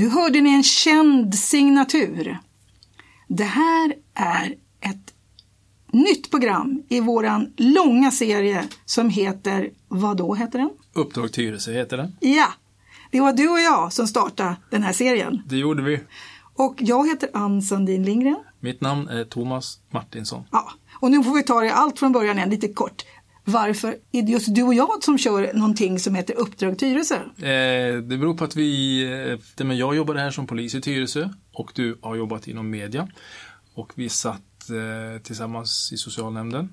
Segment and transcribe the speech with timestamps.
[0.00, 2.38] Nu hörde ni en känd signatur.
[3.28, 5.14] Det här är ett
[5.92, 10.70] nytt program i våran långa serie som heter, vad då heter den?
[10.92, 12.16] Uppdrag Tyresö heter den.
[12.20, 12.46] Ja,
[13.10, 15.42] det var du och jag som startade den här serien.
[15.46, 16.00] Det gjorde vi.
[16.54, 18.38] Och jag heter Ann Sandin Lindgren.
[18.60, 20.44] Mitt namn är Thomas Martinsson.
[20.50, 20.70] Ja,
[21.00, 23.02] och nu får vi ta det allt från början igen, lite kort.
[23.44, 27.14] Varför är det just du och jag som kör någonting som heter Uppdrag Tyresö?
[27.16, 29.02] Eh, det beror på att vi,
[29.58, 33.08] eh, men jag jobbade här som polis i Tyresö och du har jobbat inom media.
[33.74, 36.72] Och vi satt eh, tillsammans i socialnämnden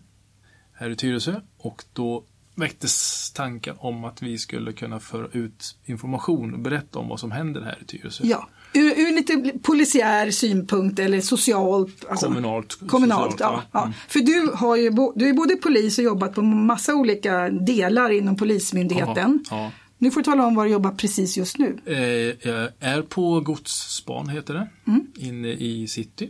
[0.73, 2.23] här i Tyresö och då
[2.55, 7.31] väcktes tankar om att vi skulle kunna föra ut information och berätta om vad som
[7.31, 8.23] händer här i Tyresö.
[8.27, 12.05] Ja, ur, ur lite polisiär synpunkt eller socialt.
[12.09, 12.79] Alltså, kommunalt.
[12.87, 13.79] Kommunalt, socialt, ja.
[13.79, 13.81] ja.
[13.81, 13.93] Mm.
[14.07, 18.37] För du, har ju, du är både polis och jobbat på massa olika delar inom
[18.37, 19.45] Polismyndigheten.
[19.49, 19.71] Ja, ja.
[19.97, 21.77] Nu får du tala om var du jobbar precis just nu.
[21.85, 21.97] Eh,
[22.49, 25.07] jag är på Godsspan heter det, mm.
[25.15, 26.29] inne i city.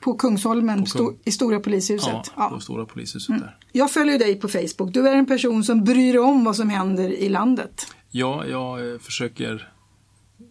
[0.00, 1.18] På Kungsholmen, på Kung...
[1.24, 2.10] i Stora polishuset.
[2.12, 2.48] Ja, ja.
[2.48, 3.40] på Stora polishuset mm.
[3.40, 3.56] där.
[3.72, 4.94] Jag följer dig på Facebook.
[4.94, 7.86] Du är en person som bryr dig om vad som händer i landet.
[8.10, 9.72] Ja, jag eh, försöker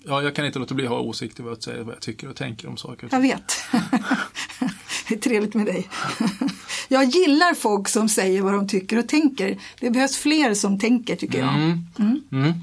[0.09, 2.29] Ja, jag kan inte låta bli att ha åsikter vad jag, säger, vad jag tycker
[2.29, 3.09] och tänker om saker.
[3.11, 3.53] Jag vet.
[5.07, 5.89] det är trevligt med dig.
[6.87, 9.57] jag gillar folk som säger vad de tycker och tänker.
[9.79, 11.53] Det behövs fler som tänker tycker jag.
[11.53, 11.85] Mm.
[11.99, 12.21] Mm.
[12.31, 12.53] Mm.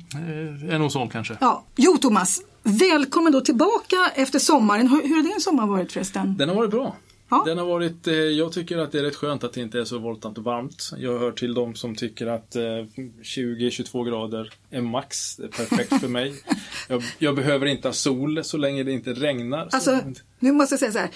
[0.68, 1.36] Det är nog så kanske.
[1.40, 1.64] Ja.
[1.76, 2.40] Jo, Thomas.
[2.62, 4.88] Välkommen då tillbaka efter sommaren.
[4.88, 6.36] Hur, hur har din sommar varit förresten?
[6.36, 6.96] Den har varit bra.
[7.28, 7.42] Ja.
[7.46, 9.84] Den har varit, eh, jag tycker att det är rätt skönt att det inte är
[9.84, 10.90] så våldsamt varmt.
[10.96, 15.36] Jag hör till de som tycker att 20-22 eh, grader är max.
[15.36, 16.34] Det är perfekt för mig.
[16.88, 19.68] Jag, jag, behöver inte ha sol så länge det inte regnar.
[19.72, 20.00] Alltså,
[20.38, 21.10] nu måste jag säga så här.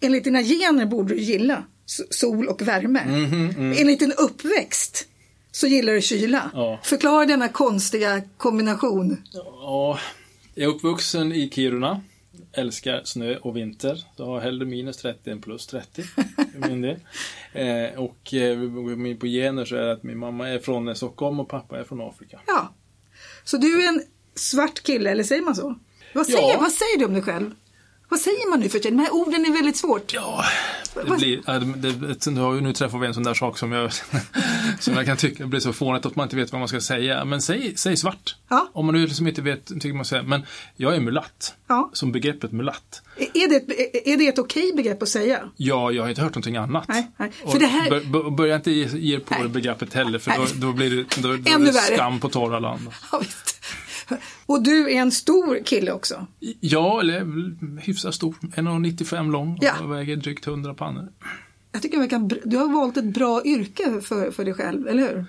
[0.00, 1.64] Enligt dina gener borde du gilla
[2.10, 3.00] sol och värme.
[3.00, 3.78] Mm -hmm, mm.
[3.78, 5.08] Enligt din uppväxt
[5.52, 6.50] så gillar du kyla.
[6.54, 6.80] Ja.
[6.82, 9.16] Förklara denna konstiga kombination.
[9.32, 9.98] Ja,
[10.54, 12.00] jag är uppvuxen i Kiruna
[12.52, 14.04] älskar snö och vinter.
[14.16, 16.96] Så har hellre minus 30 än plus 30 för min del.
[17.54, 18.58] Eh, och eh,
[19.18, 22.00] på gener så är det att min mamma är från Stockholm och pappa är från
[22.00, 22.40] Afrika.
[22.46, 22.74] Ja.
[23.44, 24.02] Så du är en
[24.34, 25.78] svart kille, eller säger man så?
[26.14, 26.58] Vad säger, ja.
[26.60, 27.50] vad säger du om dig själv?
[28.12, 28.96] Vad säger man nu för tiden?
[28.96, 30.14] De här orden är väldigt svårt.
[30.14, 30.44] Ja,
[30.94, 31.42] det blir,
[31.76, 33.92] det, det, nu, nu träffar vi en sån där sak som jag,
[34.80, 37.24] som jag kan tycka blir så fånigt att man inte vet vad man ska säga.
[37.24, 38.36] Men säg, säg svart.
[38.48, 38.70] Ja.
[38.72, 40.22] Om man nu liksom inte vet, tycker man säga.
[40.22, 40.42] Men
[40.76, 41.54] jag är mulatt.
[41.68, 41.90] Ja.
[41.92, 43.02] Som begreppet mulatt.
[43.16, 45.40] Är det, ett, är det ett okej begrepp att säga?
[45.56, 46.88] Ja, jag har inte hört någonting annat.
[46.88, 47.32] Nej, nej.
[47.52, 47.90] För det här...
[47.90, 49.42] bör, börja inte ge, ge på nej.
[49.42, 52.58] det begreppet heller för då, då, blir det, då, då Ännu det skam på torra
[52.58, 52.88] land.
[53.12, 53.52] Ja, visst.
[54.46, 56.26] Och du är en stor kille också?
[56.60, 57.26] Ja, eller
[57.80, 58.34] hyfsat stor.
[58.40, 59.86] 1,95 lång och ja.
[59.86, 61.12] väger drygt 100 pannor.
[61.72, 65.26] Jag tycker kan, du har valt ett bra yrke för, för dig själv, eller hur?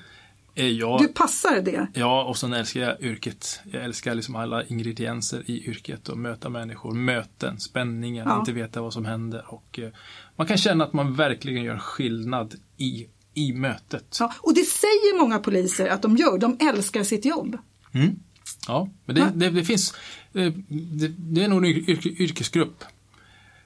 [0.56, 1.88] Eh, ja, du passar det.
[1.94, 3.60] Ja, och sen älskar jag yrket.
[3.72, 8.40] Jag älskar liksom alla ingredienser i yrket och möta människor, möten, spänningen, ja.
[8.40, 9.46] inte veta vad som händer.
[9.48, 9.90] Och, eh,
[10.36, 14.18] man kan känna att man verkligen gör skillnad i, i mötet.
[14.20, 16.38] Ja, och det säger många poliser att de gör.
[16.38, 17.58] De älskar sitt jobb.
[17.94, 18.20] Mm.
[18.68, 19.94] Ja, men det, det, det finns,
[20.34, 22.84] eh, det, det, är nog en yrke, yrkesgrupp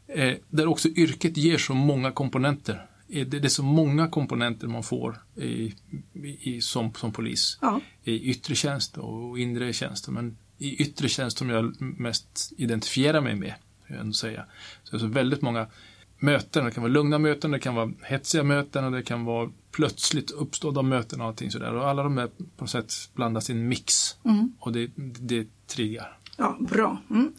[0.07, 2.85] eh, där också yrket ger så många komponenter.
[3.09, 5.73] Eh, det, är så många komponenter man får i,
[6.39, 7.57] i, som, som polis.
[7.61, 7.81] Ja.
[8.03, 10.07] I yttre tjänst och inre tjänst.
[10.07, 13.53] Men i yttre tjänst som jag mest identifierar mig med.
[13.87, 14.45] Jag säga.
[14.83, 15.67] Så det är så väldigt många
[16.19, 16.65] möten.
[16.65, 20.31] Det kan vara lugna möten, det kan vara hetsiga möten och det kan vara plötsligt
[20.31, 21.73] uppstådda möten och allting sådär.
[21.73, 24.53] Och alla de här på något sätt blandas i en mix mm.
[24.59, 26.17] och det, det triggar.
[26.37, 27.01] Ja, bra.
[27.09, 27.31] Mm.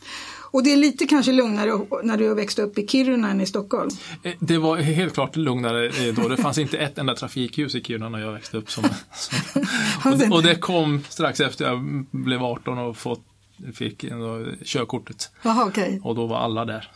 [0.50, 3.90] Och det är lite kanske lugnare när du växte upp i Kiruna än i Stockholm?
[4.22, 6.28] Eh, det var helt klart lugnare eh, då.
[6.28, 8.70] Det fanns inte ett enda trafikljus i Kiruna när jag växte upp.
[8.70, 13.24] Som, som och, och, det kom strax efter jag blev 18 och fått
[13.74, 15.30] fick ändå körkortet.
[15.44, 16.00] Aha, okay.
[16.02, 16.90] Och då var alla där.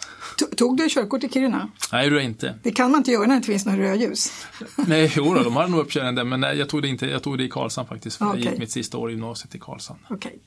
[0.56, 1.68] Tog du körkort i Kiruna?
[1.92, 2.54] Nej, det inte.
[2.62, 4.46] Det kan man inte göra när det inte finns några rödljus.
[4.86, 7.06] Nej, jo då, de hade nog uppkörning där, men nej, jag tog det inte.
[7.06, 8.16] Jag tog det i Karlshamn faktiskt.
[8.16, 8.40] För okay.
[8.40, 10.00] Jag gick mitt sista år i gymnasiet i Karlshamn.
[10.04, 10.16] Okej.
[10.16, 10.38] Okay.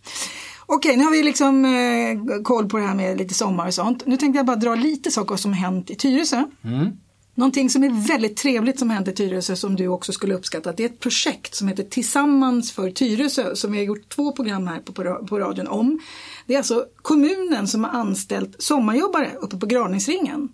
[0.68, 4.06] Okej, nu har vi liksom eh, koll på det här med lite sommar och sånt.
[4.06, 6.44] Nu tänkte jag bara dra lite saker som hänt i Tyresö.
[6.64, 6.98] Mm.
[7.38, 10.84] Någonting som är väldigt trevligt som hänt i Tyresö som du också skulle uppskatta, det
[10.84, 14.80] är ett projekt som heter Tillsammans för Tyresö som vi har gjort två program här
[14.80, 16.00] på, på, på radion om.
[16.46, 20.50] Det är alltså kommunen som har anställt sommarjobbare uppe på Graningsringen.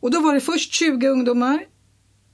[0.00, 1.64] Och då var det först 20 ungdomar,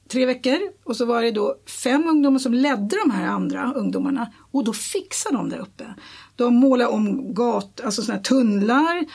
[0.08, 4.32] tre veckor och så var det då fem ungdomar som ledde de här andra ungdomarna
[4.52, 5.94] och då fixade de där uppe.
[6.36, 9.06] De målade om gat, alltså såna här tunnlar,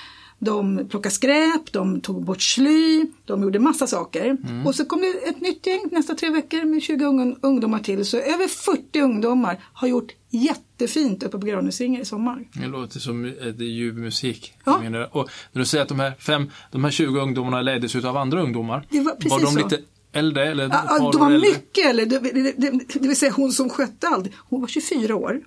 [0.45, 4.25] de plockade skräp, de tog bort sly, de gjorde massa saker.
[4.25, 4.67] Mm.
[4.67, 8.05] Och så kom det ett nytt gäng nästa tre veckor med 20 ung- ungdomar till.
[8.05, 12.47] Så över 40 ungdomar har gjort jättefint uppe på Granhusinge i sommar.
[12.53, 14.53] Det låter som ljuv musik.
[14.65, 14.75] Ja.
[15.11, 18.41] Och när du säger att de här, fem, de här 20 ungdomarna leddes av andra
[18.41, 18.87] ungdomar.
[18.89, 19.57] Det var var de så.
[19.59, 19.79] lite
[20.13, 20.51] äldre?
[20.51, 21.49] Eller Ja, de var äldre?
[21.49, 25.15] mycket äldre, det, det, det, det vill säga hon som skötte allt, hon var 24
[25.15, 25.41] år.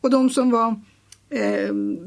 [0.00, 0.80] Och de som var,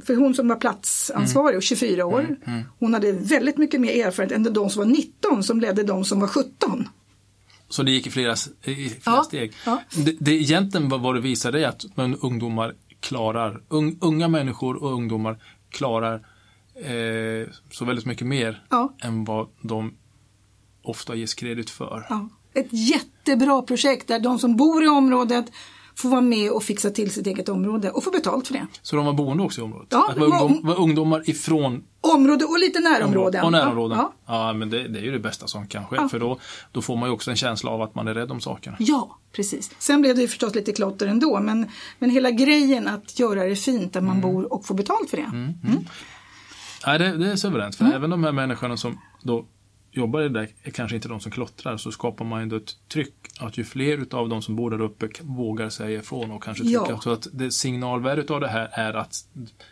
[0.05, 2.37] för hon som var platsansvarig, och 24 år,
[2.79, 6.19] hon hade väldigt mycket mer erfarenhet än de som var 19 som ledde de som
[6.19, 6.87] var 17.
[7.69, 8.33] Så det gick i flera,
[8.63, 9.53] i flera Ja, steg.
[9.65, 9.81] ja.
[9.95, 14.93] Det, det egentligen vad det visade är att men, ungdomar klarar, un, unga människor och
[14.93, 15.37] ungdomar
[15.69, 16.13] klarar
[16.75, 18.93] eh, så väldigt mycket mer Ja.
[19.01, 19.93] än vad de
[20.83, 22.05] ofta ges kredit för.
[22.09, 22.29] Ja.
[22.53, 25.45] Ett jättebra projekt där de som bor i området
[25.95, 28.67] får vara med och fixa till sitt eget område och få betalt för det.
[28.81, 29.87] Så de var boende också i området?
[29.91, 33.45] Ja, att var, ungdom, var ungdomar ifrån Område och lite närområden.
[33.45, 33.97] Och närområden.
[33.97, 35.95] Ja, Ja, men det, det är ju det bästa som kan ske.
[35.95, 36.09] Ja.
[36.09, 36.39] För då,
[36.71, 38.75] då får man ju också en känsla av att man är rädd om sakerna.
[38.79, 39.71] Ja, precis.
[39.79, 41.65] Sen blev det ju förstås lite klotter ändå, men,
[41.99, 44.33] men hela grejen att göra det fint där man Mm.
[44.33, 45.53] bor och få betalt för det.
[46.87, 47.79] Nej, det, det är suveränt.
[47.79, 47.91] Mm.
[47.91, 49.45] För även de här människorna som då
[49.95, 51.77] jobbar i det där är kanske inte de som klottrar.
[51.77, 55.07] Så skapar man ändå ett tryck att ju fler utav de som bor där uppe
[55.21, 56.85] vågar säga ifrån och kanske trycka.
[56.89, 56.99] Ja.
[57.01, 59.15] Så att det signalvärdet av det här är att,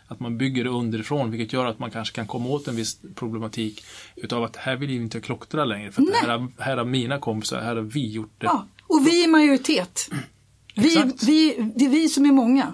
[0.07, 1.31] att man bygger det underifrån.
[1.31, 3.83] Vilket gör att man kanske kan komma åt en viss problematik.
[4.15, 5.91] Utav att här vill vi inte klottra längre.
[5.91, 8.45] För här, har- här har mina kompisar, här har vi gjort det.
[8.45, 10.09] Ja, och vi är majoritet.
[10.75, 12.73] Vi, vi, det är vi som är många.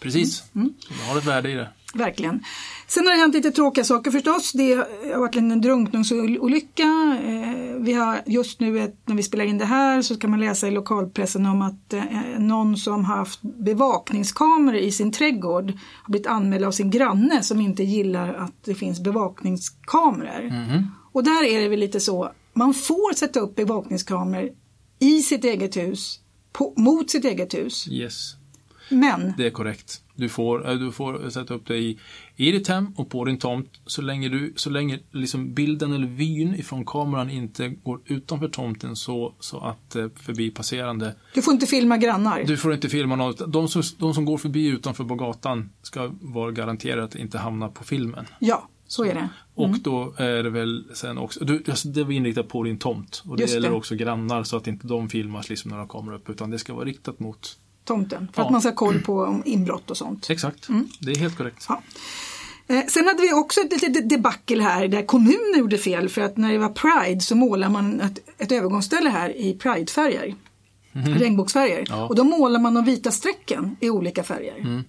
[0.00, 0.44] Precis.
[0.54, 0.74] Mm.
[0.88, 1.68] Det har ett värde i det.
[1.94, 2.44] Verkligen.
[2.86, 4.52] Sen har det hänt lite tråkiga saker förstås.
[4.52, 7.18] Det har varit en drunkningsolycka.
[7.24, 10.40] Eh, Vi har just nu, ett, när vi spelar in det här, så kan man
[10.40, 12.02] läsa i lokalpressen om att eh,
[12.38, 17.60] någon som har haft bevakningskameror i sin trädgård har blivit anmäld av sin granne som
[17.60, 20.52] inte gillar att det finns bevakningskameror.
[21.12, 24.50] Och där är det väl lite så, man får sätta upp bevakningskameror
[24.98, 26.20] i sitt eget hus,
[26.52, 27.88] på, mot sitt eget hus.
[27.88, 28.32] Yes.
[28.88, 30.00] Men Det är korrekt.
[30.16, 31.98] Du får, eh, du får sätta upp det i,
[32.36, 36.06] i ditt hem och på din tomt så länge, du, så länge liksom bilden eller
[36.06, 41.14] vyn ifrån kameran inte går utanför tomten så, så att eh, förbipasserande.
[41.34, 42.44] du får inte filma grannar.
[42.44, 43.52] Du får inte filma något.
[43.52, 47.68] De som, de som går förbi utanför på gatan ska vara garanterade att inte hamna
[47.68, 48.26] på filmen.
[48.38, 49.28] Ja, så är det.
[49.54, 53.22] Och då är det väl sen också, du, alltså det var inriktat på din tomt.
[53.28, 53.76] Och det Just gäller det.
[53.76, 56.74] också grannar så att inte de filmas liksom när de kommer upp utan det ska
[56.74, 58.28] vara riktat mot tomten.
[58.32, 58.46] För Ja.
[58.46, 60.30] att man ska ha koll på inbrott och sånt.
[60.30, 60.68] Exakt,
[61.00, 61.66] det är helt korrekt.
[61.68, 61.82] Ja.
[62.66, 66.36] Eh, sen hade vi också ett litet debacle här där kommunen gjorde fel för att
[66.36, 70.34] när det var Pride så målar man ett, ett övergångsställe här i Pridefärger.
[70.92, 71.78] Regnbågsfärger.
[71.78, 71.86] Mhm.
[71.88, 72.08] Ja.
[72.08, 74.56] Och då målar man de vita strecken i olika färger.
[74.58, 74.84] Mm.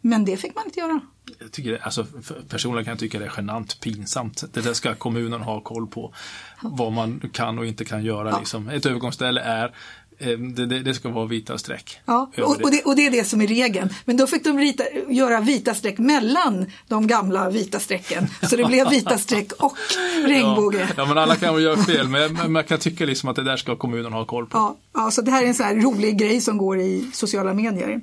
[0.00, 1.00] Men det fick man inte göra.
[1.38, 2.06] Jag tycker det, alltså,
[2.48, 4.44] personligen kan jag tycka det är genant pinsamt.
[4.52, 6.14] Det där ska kommunen ha koll på.
[6.62, 8.38] Vad man kan och inte kan göra.
[8.38, 8.68] Liksom.
[8.68, 9.74] Ett övergångsställe är,
[10.20, 12.00] det, det, det ska vara vita streck.
[12.04, 13.88] Ja, och, och, det, och det är det som är regeln.
[14.04, 18.26] Men då fick de rita, göra vita streck mellan de gamla vita strecken.
[18.50, 19.76] Så det blev vita streck och
[20.24, 20.78] regnbåge.
[20.80, 23.44] Ja, ja, men alla kan väl göra fel, men man kan tycka liksom att det
[23.44, 24.58] där ska kommunen ha koll på.
[24.58, 27.54] Ja, ja, så det här är en sån här rolig grej som går i sociala
[27.54, 28.00] medier.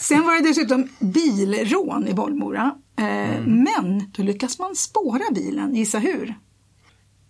[0.00, 2.74] Sen var det dessutom bilrån i Bollmora.
[2.98, 6.34] Eh, Men då lyckas man spåra bilen, gissa hur?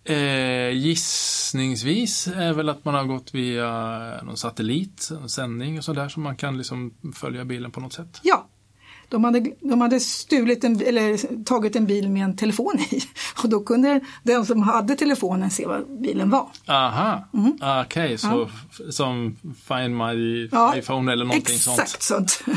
[0.03, 3.69] Eh, gissningsvis är väl att man har gått via
[4.23, 8.19] någon satellit, en sändning och sådär, så man kan liksom följa bilen på något sätt.
[8.23, 8.48] Ja,
[9.09, 13.01] de hade, de hade stulit en, eller tagit en bil med en telefon i
[13.43, 16.47] och då kunde den som hade telefonen se vad bilen var.
[16.67, 17.25] Aha,
[17.85, 19.35] okej, så f- som
[19.67, 20.49] Find My Mm.
[20.51, 21.79] Ja, iPhone eller någonting sånt.
[21.79, 22.41] Exakt sånt.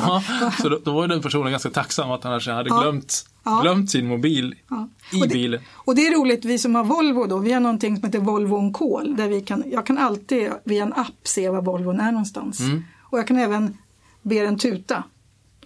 [0.00, 0.22] Ja,
[0.62, 2.80] så då, då var den personen ganska tacksam att han hade Ja.
[2.80, 3.58] glömt, Ja.
[3.62, 4.88] glömt sin mobil Ja.
[5.12, 5.60] i Och det, bilen.
[5.74, 8.56] Och det är roligt, vi som har Volvo då, vi har någonting som heter Volvo
[8.56, 9.16] on call.
[9.16, 12.60] Där vi kan, jag kan alltid via en app se var Volvon är någonstans.
[12.60, 12.84] Mm.
[13.02, 13.78] Och jag kan även
[14.22, 15.04] be den tuta,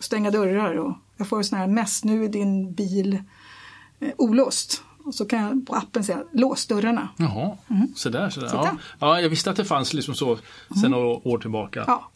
[0.00, 3.18] stänga dörrar och jag får sån här mess, nu är din bil
[4.00, 4.82] eh, olåst.
[5.04, 7.08] Och så kan jag på appen säga lås dörrarna.
[7.16, 7.56] Jaha.
[7.70, 7.94] Mm.
[7.94, 8.18] Titta.
[8.18, 8.30] Mm.
[8.52, 8.76] Ja.
[8.98, 10.38] ja, jag visste att det fanns liksom så
[10.80, 11.84] sedan några år tillbaka.
[11.86, 12.10] Ja,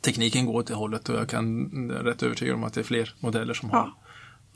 [0.00, 2.84] Tekniken går åt det hållet och jag kan är rätt övertygad om att det är
[2.84, 3.96] fler modeller som har Ja.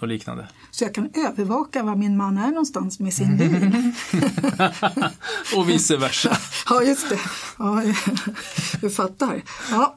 [0.01, 0.49] något liknande.
[0.71, 3.71] så jag kan övervaka var min man är någonstans med sin Mm.
[3.71, 3.93] bil.
[5.57, 6.37] och vice versa.
[6.71, 7.19] Ja, just det.
[7.59, 7.83] Ja,
[8.81, 9.43] du fattar.
[9.71, 9.97] Ja.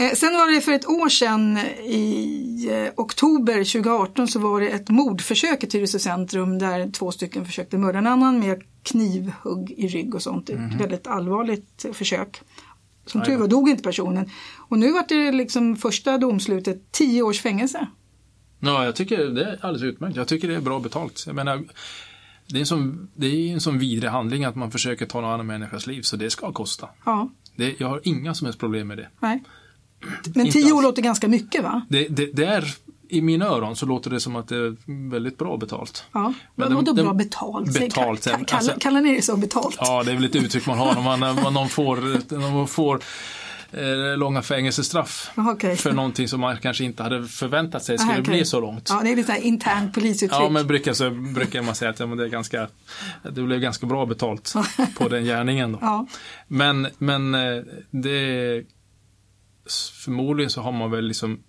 [0.00, 4.68] Eh, Sen var det för ett år sedan i eh, oktober 2018 så var det
[4.68, 9.88] ett mordförsök i Tyresö centrum där två stycken försökte mörda en annan med knivhugg i
[9.88, 10.50] rygg och sånt.
[10.50, 12.40] Ett väldigt allvarligt försök.
[13.06, 14.30] Som tur var dog inte personen.
[14.56, 17.86] Och nu var det liksom första domslutet 10 års fängelse.
[18.60, 20.16] Ja, jag tycker det är alldeles utmärkt.
[20.16, 21.24] Jag tycker det är bra betalt.
[21.26, 21.64] Jag menar,
[22.48, 25.30] det är en sån, det är en sån vidrig handling att man försöker ta någon
[25.30, 26.88] annan människas liv, så det ska kosta.
[27.04, 27.30] Ja.
[27.56, 29.08] Det, jag har inga som helst problem med det.
[29.20, 29.42] Nej.
[30.34, 31.86] Men tio år låter ganska mycket va?
[31.88, 32.74] Det, det, det är,
[33.08, 34.76] I mina öron så låter det som att det är
[35.10, 36.04] väldigt bra betalt.
[36.12, 36.32] Ja.
[36.54, 37.78] Men vadå bra betalt?
[37.78, 39.76] Betalt, ka- ka- alltså- kallar, kallar ni det så betalt?
[39.80, 41.96] Ja, det är väl ett uttryck man har när man, när man får,
[42.38, 43.00] när man får
[43.72, 45.76] eh, långa fängelsestraff okej.
[45.76, 48.34] för någonting som man kanske inte hade förväntat sig skulle Aha, okej.
[48.34, 48.86] bli så långt.
[48.90, 50.40] Ja, det är lite internt polisuttryck.
[50.40, 52.68] Ja, men brukar, så brukar man säga att ja, men det, är ganska,
[53.22, 54.54] det blev ganska bra betalt
[54.98, 55.72] på den gärningen.
[55.72, 55.78] Då.
[55.80, 56.06] Ja.
[56.48, 58.62] Men, men eh, det,
[60.04, 61.42] förmodligen så har man väl liksom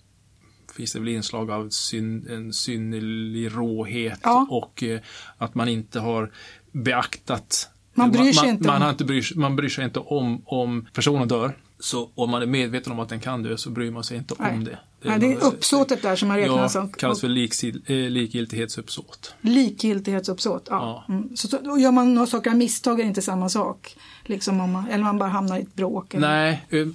[0.76, 4.48] finns det väl inslag av syn, en synnerlig råhet Ja.
[4.50, 5.00] och eh,
[5.38, 6.32] att man inte har
[6.72, 10.00] beaktat Man bryr sig man, inte man, om- har inte bryr, man bryr sig inte
[10.00, 11.58] om om personen dör.
[11.80, 14.36] Så om man är medveten om att den kan dö så bryr man sig inte
[14.40, 14.54] Nej.
[14.54, 14.80] om det.
[15.02, 16.92] Nej, det är uppsåtet där som man räknar Ja, som.
[16.92, 19.34] kallas för liksil, eh, likgiltighetsuppsåt.
[19.42, 20.68] Likgiltighetsuppsåt.
[20.70, 21.04] Ja.
[21.08, 21.14] Ja.
[21.14, 21.36] Mm.
[21.38, 23.96] Så, då gör man några saker av misstag är det inte samma sak.
[24.32, 26.14] Liksom om man, eller man bara hamnar i ett bråk.
[26.14, 26.28] Eller.
[26.28, 26.88] Nej, eh,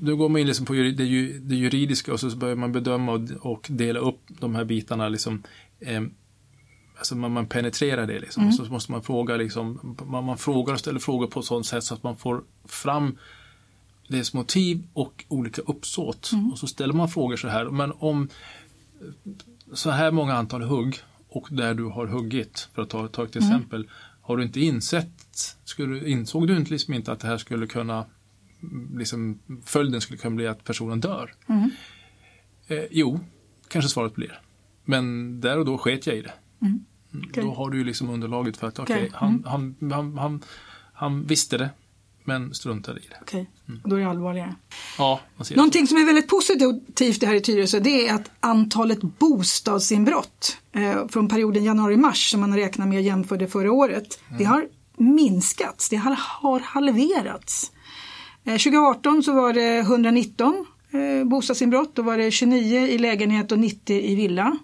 [0.00, 3.12] då går man in liksom på det, ju- det juridiska och så börjar man bedöma
[3.12, 5.08] och, och dela upp de här bitarna.
[5.08, 5.42] Liksom,
[5.80, 6.02] eh,
[6.98, 8.42] alltså man, man penetrerar det liksom.
[8.42, 8.52] Mm.
[8.52, 11.84] Så måste man fråga liksom, man, man frågar och ställer frågor på ett sådant sätt
[11.84, 13.18] så att man får fram
[14.08, 16.30] dess motiv och olika uppsåt.
[16.32, 16.50] Mm.
[16.50, 18.28] Och så ställer man frågor så här, men om
[19.72, 23.36] så här många antal hugg och där du har huggit, för att ta, ta ett
[23.36, 23.88] exempel,
[24.22, 25.08] har du inte insett,
[25.64, 28.06] skulle, insåg du inte, liksom inte att det här skulle kunna,
[28.96, 31.34] liksom, följden skulle kunna bli att personen dör?
[32.68, 33.20] Eh, jo,
[33.68, 34.40] kanske svaret blir.
[34.84, 36.32] Men där och då sket jag i det.
[36.62, 36.84] Mm,
[37.28, 37.44] Okej.
[37.44, 39.10] Då har du ju liksom underlaget för att okej, Okej.
[39.14, 40.40] han, han, han, han,
[40.92, 41.70] han visste det,
[42.24, 43.16] men struntade i det.
[43.22, 43.80] Okej, Mm.
[43.84, 44.54] då är det allvarligare.
[44.98, 45.20] Ja,
[45.56, 51.08] Någonting som är väldigt positivt det här i Tyresö det är att antalet bostadsinbrott eh,
[51.08, 54.68] från perioden januari-mars som man räknar med jämförde förra året, det har
[55.00, 57.72] minskats, det har, halverats.
[58.44, 63.58] Eh, 2018 så var det 119 eh, bostadsinbrott, då var det 29 i lägenhet och
[63.58, 64.58] 90 i villa.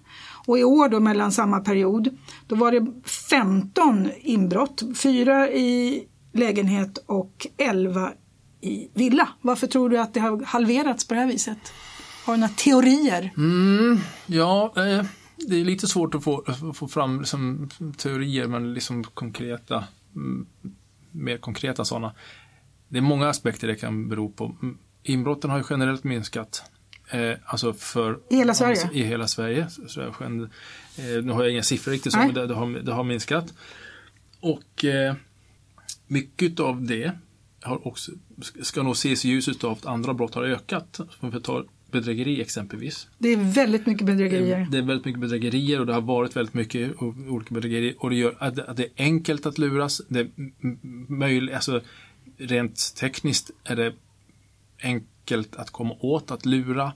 [0.47, 2.87] Och i år då mellan samma period, då var det
[3.31, 6.03] 15 inbrott, 4 i
[6.33, 8.13] lägenhet och 11
[8.61, 9.29] i villa.
[9.41, 11.59] Varför tror du att det har halverats på det här viset?
[12.25, 13.33] Har du några teorier?
[13.37, 15.05] Mm, ja, eh,
[15.37, 19.85] det är lite svårt att få, få fram liksom, teorier, men liksom konkreta,
[21.11, 22.15] mer konkreta sådana.
[22.89, 24.57] Det är många aspekter det kan bero på.
[25.03, 26.63] Inbrotten har ju generellt minskat.
[27.11, 28.91] Eh, alltså för, I hela Sverige?
[28.93, 29.69] I hela Sverige.
[29.69, 32.27] Så, jag eh, nu har jag inga siffror riktigt, så, Nej.
[32.27, 33.55] men det, det, har, det har minskat.
[34.41, 35.15] Och eh,
[36.07, 37.13] mycket av det
[37.63, 38.13] har också,
[38.63, 41.01] ska nog ses i ljuset av att andra brott har ökat.
[41.21, 41.67] Om vi tar
[42.01, 43.09] bedrägeri exempelvis.
[43.19, 44.67] Det är väldigt mycket bedrägerier.
[44.71, 48.17] Det är väldigt mycket bedrägerier och det har varit väldigt mycket olika bedrägerier och det
[48.17, 50.03] gör att det är enkelt att luras.
[50.09, 50.31] Det är
[51.13, 51.81] möjligt, alltså
[52.39, 53.93] rent tekniskt är det
[54.83, 56.93] enkelt att komma åt att lura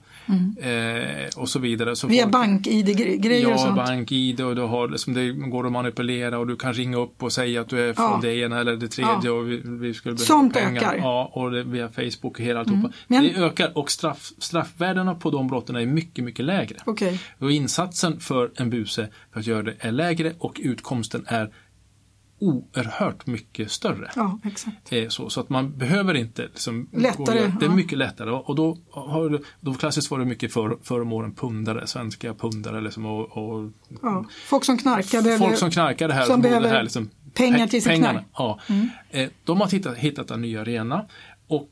[0.61, 1.95] eh, och så vidare.
[1.95, 2.17] Så Mm.
[2.17, 3.75] Via bank-id-grejer och Ja, sånt.
[3.75, 7.31] bank-id och du har, liksom, det går att manipulera och du kan ringa upp och
[7.31, 8.19] säga att du är från Ja.
[8.21, 9.31] det ena eller det tredje Ja.
[9.31, 10.77] och vi, vi skulle behöva Sånt pengar.
[10.81, 10.91] ökar.
[10.93, 11.03] Mm.
[11.03, 12.91] Ja, och det, via Facebook och hela alltihopa.
[13.07, 16.77] Men- Det ökar och straff, straffvärdena på de brotten är mycket, mycket lägre.
[16.85, 17.19] Okej.
[17.39, 21.51] Och insatsen för en buse för att göra det är lägre och utkomsten är
[22.41, 24.11] oerhört mycket större.
[24.15, 24.91] Ja, exakt.
[24.93, 27.75] Eh, Så, så att man behöver inte liksom, Lättare, gå- Det är ja.
[27.75, 31.87] mycket lättare och då, har, då klassiskt var det mycket för, förr om åren pundare,
[31.87, 33.71] svenska pundare liksom, och, och
[34.01, 34.25] Ja.
[34.45, 35.45] Folk som knarkar behöver...
[35.45, 36.25] folk som knarkar det här.
[36.25, 38.15] som borde behöver här liksom, pengar pe- till sin knark.
[38.15, 38.25] Mm.
[38.37, 38.59] Ja.
[39.19, 41.05] Eh, De har hittat, hittat en ny arena
[41.47, 41.69] och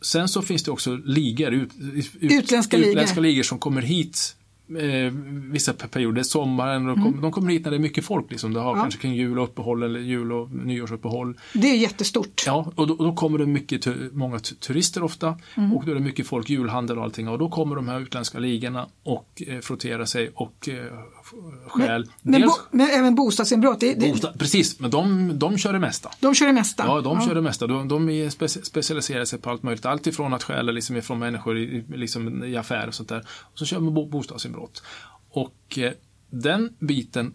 [0.00, 4.35] sen så finns det också ligor, ut, ut, Utländska utländska ligor som kommer hit
[4.68, 5.12] eh,
[5.52, 8.30] vissa per- perioder, sommaren, och de, kom, de kommer hit när det är mycket folk.
[8.30, 8.52] Liksom.
[8.52, 8.78] Det har Mm.
[8.78, 8.82] Ja.
[8.84, 11.34] kanske kring jul och uppehåll eller jul och nyårsuppehåll.
[11.52, 12.42] Det är jättestort.
[12.46, 15.72] Ja, och då, då kommer det mycket, många tu- turister ofta Mm.
[15.72, 18.38] och då är det mycket folk, julhandel och allting och då kommer de här utländska
[18.38, 20.92] ligorna och eh, frotterar sig och eh,
[21.26, 22.10] f- stjäl.
[22.22, 25.78] Men, Dels- bo, men även bostadsinbrott, det, det, Bostad, precis, men de, de kör det
[25.78, 26.10] mesta.
[26.20, 26.84] de kör det mesta.
[26.86, 27.66] Ja, de kör det mesta.
[27.66, 29.86] De, de är speci specialiserade sig på allt möjligt.
[29.86, 33.26] Allt ifrån att stjäla liksom ifrån människor i, liksom i affärer och sånt där.
[33.42, 34.82] Och så kör man bo bostadsinbrott.
[35.30, 35.92] Och eh,
[36.30, 37.34] den biten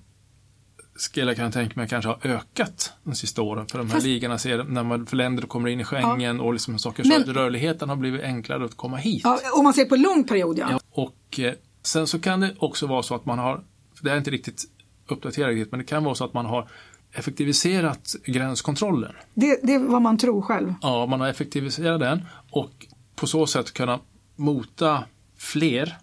[0.96, 3.68] skulle jag kunna tänka mig kanske har ökat de sista åren.
[3.68, 6.54] För de här Fast- ligorna ser, när man, för länder kommer in i Schengen och
[6.54, 9.22] liksom saker Men- så rörligheten har blivit enklare att komma hit.
[9.24, 10.68] Ja, om man ser på lång period, ja.
[10.72, 13.64] Ja, och eh, sen så kan det också vara så att man har,
[14.02, 14.64] det är inte riktigt
[15.08, 16.70] uppdaterat men det kan vara så att man har
[17.12, 19.12] effektiviserat gränskontrollen.
[19.34, 20.74] Det, det är vad man tror själv.
[20.82, 24.00] Ja, man har effektiviserat den och på så sätt kunna
[24.36, 25.04] mota
[25.38, 25.98] fler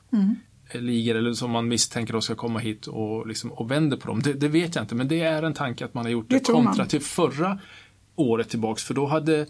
[0.73, 4.23] ligor eller som man misstänker då ska komma hit och, liksom, och vänder på dem.
[4.23, 6.39] Det, det, vet jag inte, men det är en tanke att man har gjort det,
[6.39, 7.59] det kontra till förra
[8.17, 9.47] året tillbaks, för då hade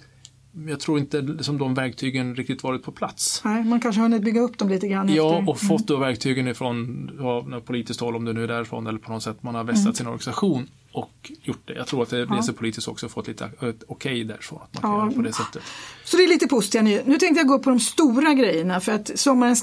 [0.52, 3.42] jag tror inte liksom, de verktygen riktigt varit på plats.
[3.44, 5.14] Nej, man kanske har hunnit bygga upp dem lite grann.
[5.14, 5.50] Ja, efter.
[5.50, 9.12] och fått då verktygen ifrån ja, politiskt håll, om det nu är därifrån eller på
[9.12, 9.94] något sätt man har vässat mm.
[9.94, 11.74] sin organisation och gjort det.
[11.74, 12.42] Jag tror att det ja.
[12.42, 14.60] så politiskt också fått lite okej okay därifrån.
[14.62, 15.04] Att man kan ja.
[15.04, 15.62] göra på det sättet.
[16.04, 17.10] Så det är lite positiva nyheter.
[17.10, 19.60] Nu tänkte jag gå på de stora grejerna för att sommarens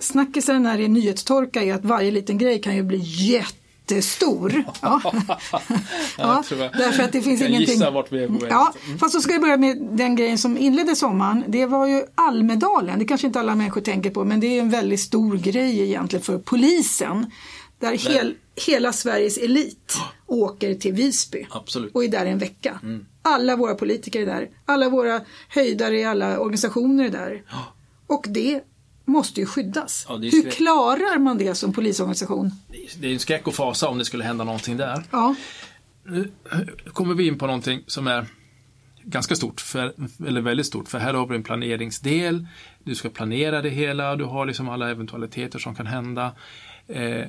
[0.00, 3.57] snackisar när det är nyhetstorka är att varje liten grej kan ju bli jätte
[3.90, 4.64] jättestor.
[4.82, 5.00] Ja.
[6.18, 6.44] ja,
[6.78, 7.74] därför att det finns jag ingenting.
[7.74, 8.50] gissar vart vi är på väg.
[8.52, 11.44] Ja, fast så ska jag börja med den grejen som inledde sommaren.
[11.48, 12.98] Det var ju Almedalen.
[12.98, 16.22] Det kanske inte alla människor tänker på men det är en väldigt stor grej egentligen
[16.22, 17.30] för polisen.
[17.78, 18.34] Där hel,
[18.66, 21.94] hela Sveriges elit åker till Visby Absolut.
[21.94, 22.80] och är där en vecka.
[22.82, 23.06] Mm.
[23.22, 24.48] Alla våra politiker är där.
[24.66, 27.42] Alla våra höjdare i alla organisationer är där.
[28.06, 28.60] Och det
[29.08, 30.06] måste ju skyddas.
[30.08, 32.50] Ja, Hur klarar man det som polisorganisation?
[33.00, 35.04] Det är en skräck och fasa om det skulle hända någonting där.
[35.10, 35.34] Ja.
[36.04, 36.32] Nu
[36.92, 38.26] kommer vi in på någonting som är
[39.02, 39.94] ganska stort, för,
[40.26, 42.46] eller väldigt stort, för här har vi en planeringsdel.
[42.84, 46.32] Du ska planera det hela, du har liksom alla eventualiteter som kan hända.
[46.86, 47.26] Eh,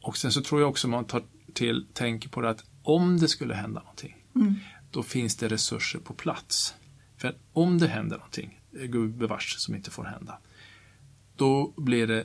[0.00, 1.22] och sen så tror jag också man tar
[1.54, 4.54] till, tänker på det att om det skulle hända någonting, mm.
[4.90, 6.74] då finns det resurser på plats.
[7.16, 10.38] För om det händer någonting, gud bevars, som inte får hända,
[11.40, 12.24] då blir det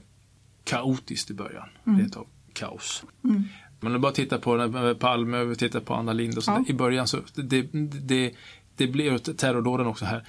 [0.63, 1.69] kaotiskt i början.
[1.86, 1.98] Mm.
[1.98, 3.03] Det är ett kaos.
[3.24, 3.43] Mm.
[3.79, 6.74] Men om du bara tittar på Palme och tittar på Anna Lindh och sånt ja.
[6.74, 8.34] i början så det, det,
[8.75, 10.24] det blir terrordåden också här.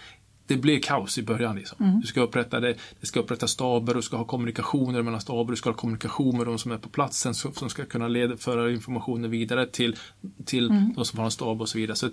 [0.47, 1.57] Det blir kaos i början.
[1.57, 1.85] Liksom.
[1.85, 2.01] Mm.
[2.01, 5.57] Du ska upprätta det, det ska upprätta staber, du ska ha kommunikationer mellan staber, du
[5.57, 9.31] ska ha kommunikation med de som är på platsen som ska kunna leda, föra informationen
[9.31, 9.97] vidare till,
[10.45, 10.93] till mm.
[10.97, 11.97] de som har en stab och så vidare.
[11.97, 12.11] Så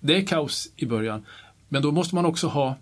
[0.00, 1.26] det är kaos i början.
[1.68, 2.76] Men då måste man också ha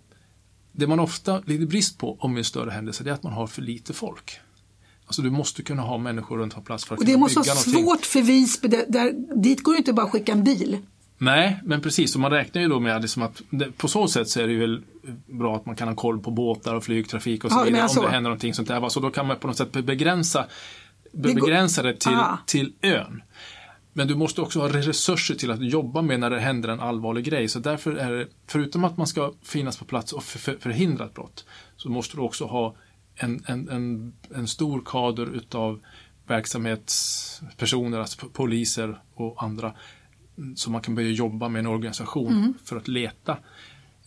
[0.71, 3.61] det man ofta lider brist på om en större händelse är att man har för
[3.61, 4.39] lite folk.
[5.05, 7.55] Alltså du måste kunna ha människor runt en plats för att Och det måste vara
[7.55, 10.77] svårt för Visby, där, där, dit går det inte bara att skicka en bil.
[11.17, 12.15] Nej, men precis.
[12.15, 14.53] Och man räknar ju då med liksom att det, på så sätt så är det
[14.53, 14.81] ju väl
[15.25, 18.03] bra att man kan ha koll på båtar och flygtrafik och så ja, vidare om
[18.03, 18.89] det händer någonting sånt där.
[18.89, 20.45] Så då kan man på något sätt begränsa,
[21.11, 23.21] begränsa det till, till ön.
[23.93, 27.25] Men du måste också ha resurser till att jobba med när det händer en allvarlig
[27.25, 27.47] grej.
[27.47, 31.45] Så därför är det, förutom att man ska finnas på plats och förhindra ett brott,
[31.75, 32.75] så måste du också ha
[33.15, 35.79] en, en, en, en stor kader utav
[36.27, 39.73] verksamhetspersoner, alltså poliser och andra,
[40.55, 42.53] så man kan börja jobba med en organisation mm.
[42.63, 43.37] för att leta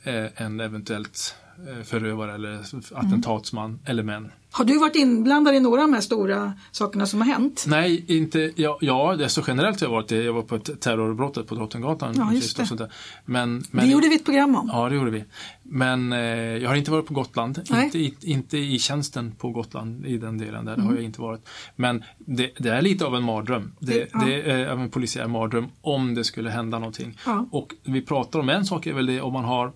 [0.02, 1.36] eh, en eventuellt
[1.84, 2.60] förövare eller
[2.94, 3.80] attentatsman mm.
[3.84, 4.30] eller män.
[4.56, 7.64] Har du varit inblandad i några av de här stora sakerna som har hänt?
[7.68, 10.22] Nej, inte, ja, ja det är så generellt jag har varit det.
[10.22, 12.14] Jag var på ett terrorbrottet på Drottninggatan.
[12.16, 12.88] Ja, just det.
[13.24, 14.70] Men, men, det gjorde vi ett program om.
[14.72, 15.24] Ja, det gjorde vi.
[15.62, 17.60] Men eh, jag har inte varit på Gotland.
[17.82, 20.64] Inte i, inte i tjänsten på Gotland i den delen.
[20.64, 20.76] Där, mm.
[20.76, 20.96] Det har mm.
[20.96, 21.48] jag inte varit.
[21.76, 23.72] Men det, det, är lite av en mardröm.
[23.78, 24.22] Det, ja.
[24.26, 27.18] det är en polisiär mardröm om det skulle hända någonting.
[27.26, 27.46] Ja.
[27.50, 29.72] Och vi pratar om en sak är väl det om man har Eh,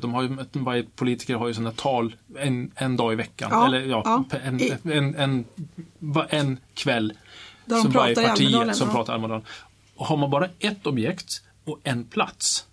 [0.00, 3.48] de har ju, varje politiker har ju sådana tal en, en dag i veckan.
[3.52, 4.38] Ja, eller ja, ja.
[4.38, 5.44] En, en, en,
[6.30, 7.12] en, kväll.
[7.64, 9.44] Där som varje parti som pratar Almedalen.
[9.94, 12.66] Och har man bara ett objekt och en plats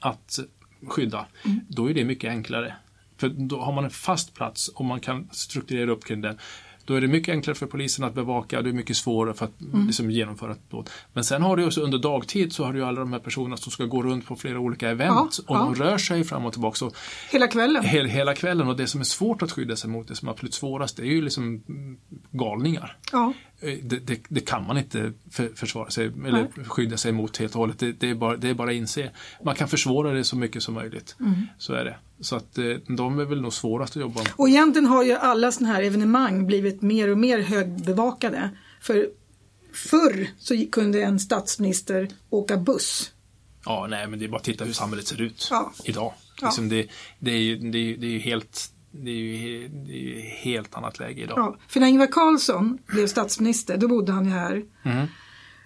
[0.00, 0.38] att
[0.86, 1.60] skydda, mm.
[1.68, 2.74] då är det mycket enklare.
[3.16, 6.38] För då har man en fast plats och man kan strukturera upp kring den.
[6.84, 9.44] Då är det mycket enklare för polisen att bevaka och det är mycket svårare för
[9.44, 9.86] att mm.
[9.86, 10.90] liksom, genomföra ett dåd.
[11.12, 13.72] Men sen har du också under dagtid så har du alla de här personerna som
[13.72, 15.60] ska gå runt på flera olika event ja, och ja.
[15.60, 16.74] de rör sig fram och tillbaka.
[16.74, 16.92] Så
[17.30, 17.84] hela kvällen?
[17.84, 20.32] He hela kvällen och det som är svårt att skydda sig mot, det som är
[20.32, 21.62] absolut svårast, det är ju liksom
[22.30, 22.96] galningar.
[23.12, 23.32] Ja.
[23.62, 26.64] Eh, det, det, det, kan man inte för, försvara sig eller Nej.
[26.66, 27.78] skydda sig mot helt och hållet.
[27.78, 29.10] Det, det, är bara, det är bara att inse.
[29.44, 31.16] Man kan försvåra det så mycket som möjligt.
[31.20, 31.46] Mm.
[31.58, 31.96] Så är det.
[32.20, 32.64] Så att eh,
[32.96, 34.32] de är väl nog svårast att jobba med.
[34.36, 38.50] Och egentligen har ju alla sådana här evenemang blivit mer och mer högbevakade.
[38.80, 39.08] För
[39.72, 43.12] förr så kunde en statsminister åka buss.
[43.64, 45.72] Ja, nej men det är bara att titta hur samhället ser ut ja.
[45.84, 46.12] idag.
[46.40, 46.46] Ja.
[46.46, 50.74] Liksom det, det, är ju, det, det är helt det är ju det är helt
[50.74, 51.38] annat läge idag.
[51.38, 54.62] Ja, för när Ingvar Carlsson blev statsminister, då bodde han ju här.
[54.82, 55.06] Mm.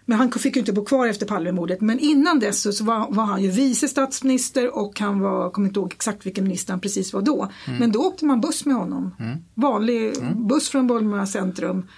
[0.08, 1.80] Men han fick ju inte bo kvar efter Palmemordet.
[1.80, 5.80] Men innan dess så var, var, han ju vice statsminister och han var, kommer inte
[5.80, 7.48] ihåg exakt vilken minister han precis var då.
[7.66, 7.78] Mm.
[7.78, 9.14] Men då åkte man buss med honom.
[9.18, 9.38] Mm.
[9.54, 10.46] Vanlig mm.
[10.46, 11.88] buss från Bollmora centrum.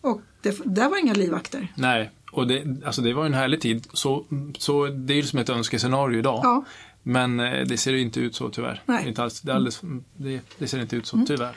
[0.00, 1.72] Och det, där var inga livvakter.
[1.74, 3.86] Nej, och det, alltså det var en härlig tid.
[3.92, 4.24] Så,
[4.58, 6.40] så det är ju som ett önskescenario idag.
[6.42, 6.64] Ja.
[7.02, 8.82] Men eh, det ser inte ut så tyvärr.
[8.86, 9.08] Nej.
[9.08, 9.80] Inte alls, det, alldeles,
[10.16, 11.26] det, det, ser inte ut så mm.
[11.26, 11.56] tyvärr.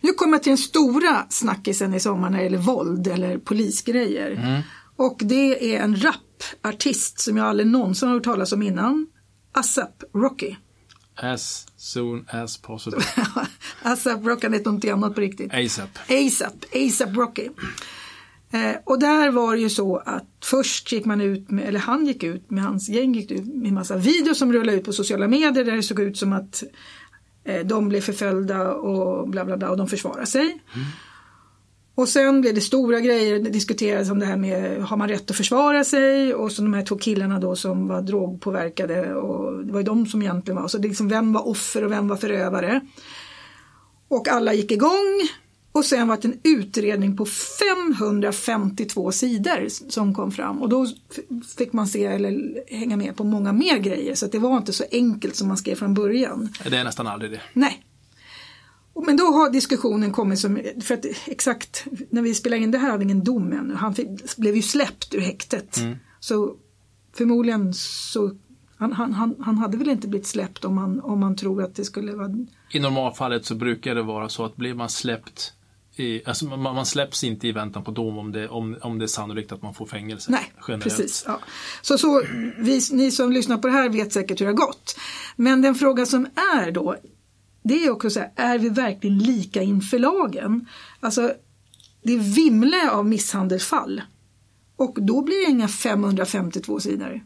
[0.00, 4.30] Nu kommer jag till den stora snackisen i sommar när det gäller våld eller polisgrejer.
[4.30, 4.62] Mm.
[4.96, 9.06] Och det är en rapartist som jag aldrig någonsin har hört talas om innan.
[9.52, 10.56] ASAP Rocky.
[11.16, 13.04] As soon as possible.
[13.82, 15.54] ASAP Rocky, han hette någonting annat på riktigt.
[15.54, 15.98] ASAP.
[16.08, 17.48] ASAP, ASAP Rocky.
[18.52, 22.06] Eh, och där var det ju så att först gick man ut, med, eller han
[22.06, 25.28] gick ut med hans gäng gick ut med massa videos som rullade ut på sociala
[25.28, 26.62] medier där det såg ut som att
[27.44, 30.44] eh, de blev förföljda och bla bla bla och de försvarar sig.
[30.44, 30.86] Mm.
[31.94, 35.30] Och sen blev det stora grejer, det diskuterades om det här med har man rätt
[35.30, 39.72] att försvara sig och så de här två killarna då som var drogpåverkade och det
[39.72, 42.16] var ju de som egentligen var, så det liksom vem var offer och vem var
[42.16, 42.80] förövare.
[44.08, 45.28] Och alla gick igång
[45.72, 50.86] och sen var det en utredning på 552 sidor som kom fram och då
[51.58, 54.84] fick man se eller hänga med på många mer grejer så det var inte så
[54.92, 56.52] enkelt som man skrev från början.
[56.64, 57.40] Det är nästan aldrig det.
[57.52, 57.84] Nej.
[59.06, 62.90] Men då har diskussionen kommit som, för att exakt när vi spelade in det här
[62.90, 63.74] hade ingen dom ännu.
[63.74, 65.76] Han fick, blev ju släppt ur häktet.
[65.76, 65.96] Mm.
[66.20, 66.56] Så
[67.12, 68.36] förmodligen så
[68.76, 71.84] han, han, han, hade väl inte blivit släppt om man, om man tror att det
[71.84, 72.30] skulle vara...
[72.70, 75.54] I normalfallet så brukar det vara så att blir man släppt
[76.00, 79.04] i, alltså man, man, släpps inte i väntan på dom om det, om, om det
[79.04, 80.30] är sannolikt att man får fängelse.
[80.30, 80.84] Nej, generellt.
[80.84, 81.24] precis.
[81.26, 81.40] Ja.
[81.82, 82.22] Så, så
[82.58, 84.96] vi, ni som lyssnar på det här vet säkert hur det har gått.
[85.36, 86.96] Men den fråga som är då,
[87.62, 90.66] det är också så här, är vi verkligen lika inför lagen?
[91.00, 91.32] Alltså,
[92.02, 94.02] det vimlar av misshandelsfall.
[94.76, 97.24] Och då blir det inga 552 sidor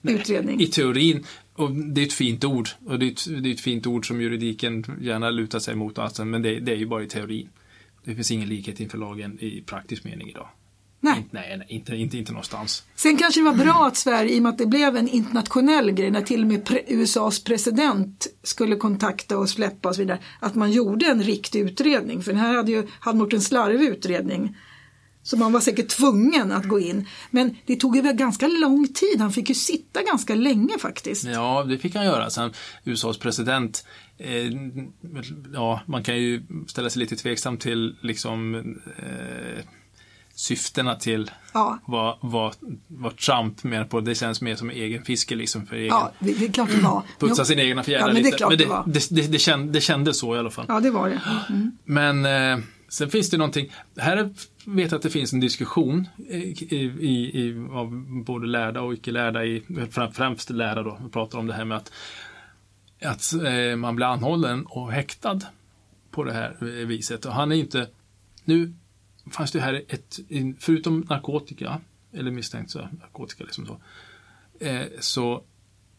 [0.00, 0.60] Nej, utredning.
[0.60, 3.60] I teorin, och det är ett fint ord, och det är ett, det är ett
[3.60, 7.02] fint ord som juridiken gärna lutar sig mot, alltså, men det, det är ju bara
[7.02, 7.48] i teorin.
[8.06, 10.48] Det finns ingen likhet inför lagen i praktisk mening idag.
[11.00, 11.26] Nej.
[11.30, 12.84] nej, nej inte, inte, inte någonstans.
[12.94, 15.90] Sen kanske det var bra att Sverige, i och med att det blev en internationell
[15.90, 20.18] grej, när till och med pre USAs president skulle kontakta och släppa och så vidare,
[20.40, 22.22] att man gjorde en riktig utredning.
[22.22, 24.56] För den här hade ju hade gjort en slarvig utredning.
[25.22, 27.08] Så man var säkert tvungen att gå in.
[27.30, 31.24] Men det tog ju ganska lång tid, han fick ju sitta ganska länge faktiskt.
[31.24, 32.30] Ja, det fick han göra.
[32.30, 32.52] Sen
[32.84, 33.84] USAs president
[34.18, 34.52] Eh,
[35.52, 38.54] ja, man kan ju ställa sig lite tveksam till liksom
[38.98, 39.64] eh,
[40.36, 41.78] syftena till ja.
[41.86, 42.54] vad, vad,
[42.86, 44.00] vad Trump menar på.
[44.00, 45.86] Det känns mer som egen fiske liksom för egen.
[45.86, 47.02] Ja, det, är klart det var.
[47.18, 48.48] Putsa sina egna fjädrar ja, men lite.
[48.48, 50.64] men det, det, det, det, det, känd, det kändes så i alla fall.
[50.68, 51.20] Ja, det var det.
[51.48, 51.78] Mm.
[51.84, 53.72] Men eh, sen finns det någonting.
[53.96, 54.30] Här
[54.64, 56.84] vet jag att det finns en diskussion i, i,
[57.40, 57.90] i, av
[58.24, 59.62] både lärda och icke lärda, i,
[60.12, 61.92] främst lärda då, pratar om det här med att
[63.02, 65.40] att eh, man blir anhållen och häktad
[66.10, 67.24] på det här eh, viset.
[67.24, 67.88] Och han är inte...
[68.44, 68.74] Nu
[69.30, 70.18] fanns det här ett,
[70.58, 71.80] förutom narkotika,
[72.12, 73.78] eller misstänkt så, narkotika liksom
[74.60, 75.42] eh, så, så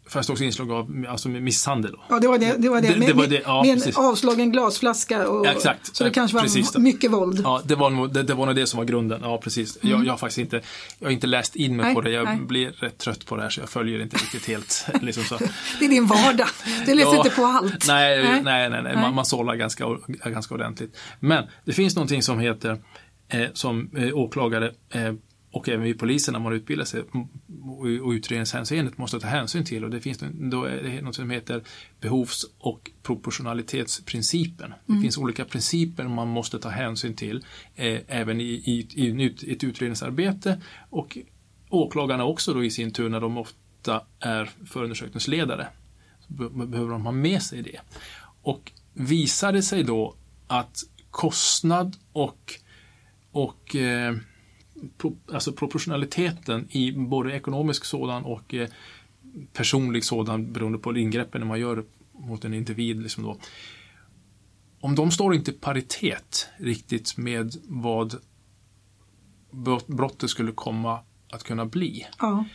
[0.10, 1.92] fanns det också inslag av alltså misshandel.
[1.92, 2.00] Då.
[2.10, 2.56] Ja, det var det.
[2.58, 2.88] det, var det.
[2.88, 3.42] det, med, det var det.
[3.46, 5.28] Ja, med en avslagen glasflaska.
[5.28, 5.96] Och, ja, exakt.
[5.96, 6.78] Så det kanske var precis.
[6.78, 7.42] mycket våld.
[7.44, 9.22] Ja, det var, nog, det, det var nog det som var grunden.
[9.24, 9.78] Ja, precis.
[9.78, 9.92] Mm.
[9.92, 10.62] Jag, jag, har faktiskt inte,
[11.00, 12.12] jag har inte läst in mig nej, på det.
[12.12, 12.38] Jag nej.
[12.38, 14.88] blir rätt trött på det här så jag följer inte riktigt helt.
[15.02, 15.38] liksom så.
[15.80, 16.48] det är din vardag.
[16.86, 17.88] Du läser ja, inte på allt.
[17.88, 18.70] Nej, nej, nej.
[18.70, 18.96] nej, nej.
[18.96, 20.98] Man, man sållar ganska, ganska ordentligt.
[21.20, 22.78] Men det finns någonting som heter
[23.30, 25.14] eh, som eh, åklagare eh,
[25.58, 27.04] och även vi poliser när man utbildar sig
[28.02, 31.64] och utredningshänseendet måste ta hänsyn till och det finns då är något som heter
[32.02, 34.74] behovs och proportionalitetsprincipen.
[34.86, 35.02] Det mm.
[35.02, 40.62] finns olika principer man måste ta hänsyn till eh, även i, i, i, ett utredningsarbete
[40.90, 41.18] och
[41.70, 45.68] åklagarna också då i sin tur när de ofta är förundersökningsledare
[46.28, 47.80] behöver de ha med sig det.
[48.42, 50.16] Och visar det sig då
[50.48, 52.54] att kostnad och,
[53.32, 54.16] och eh,
[55.34, 58.70] alltså proportionaliteten i både ekonomisk sådan och eh,
[59.54, 63.02] personlig sådan beroende på ingreppen man gör mot en individ.
[63.02, 63.38] Liksom då.
[64.80, 68.20] Om de står inte i paritet riktigt med vad
[69.88, 71.00] brottet skulle komma
[71.32, 72.08] att kunna bli.
[72.20, 72.46] Ja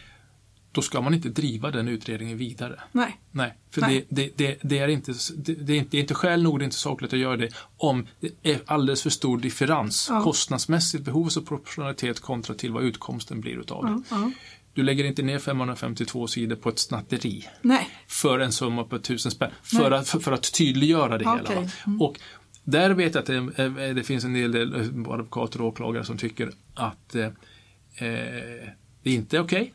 [0.73, 2.81] då ska man inte driva den utredningen vidare.
[2.93, 3.21] Nej.
[3.31, 4.07] Nej, för Nej.
[4.09, 6.65] Det, det, det, är inte, det, är inte, det är inte skäl nog, det är
[6.65, 10.23] inte sakligt att göra det om det är alldeles för stor differens ja.
[10.23, 14.03] kostnadsmässigt, behovs och proportionalitet kontra till vad utkomsten blir utav det.
[14.11, 14.31] Ja, ja.
[14.75, 17.89] Du lägger inte ner 552 sidor på ett snatteri Nej.
[18.07, 21.55] för en summa på 1000 spänn för att, för, för, att tydliggöra det okay.
[21.55, 21.71] hela.
[21.87, 22.03] Mm.
[22.03, 22.21] Och
[22.65, 26.19] där vet jag att det, det, finns en hel del eh, advokater och åklagare som
[26.19, 28.69] tycker att eh, eh
[29.03, 29.73] det inte är okej okay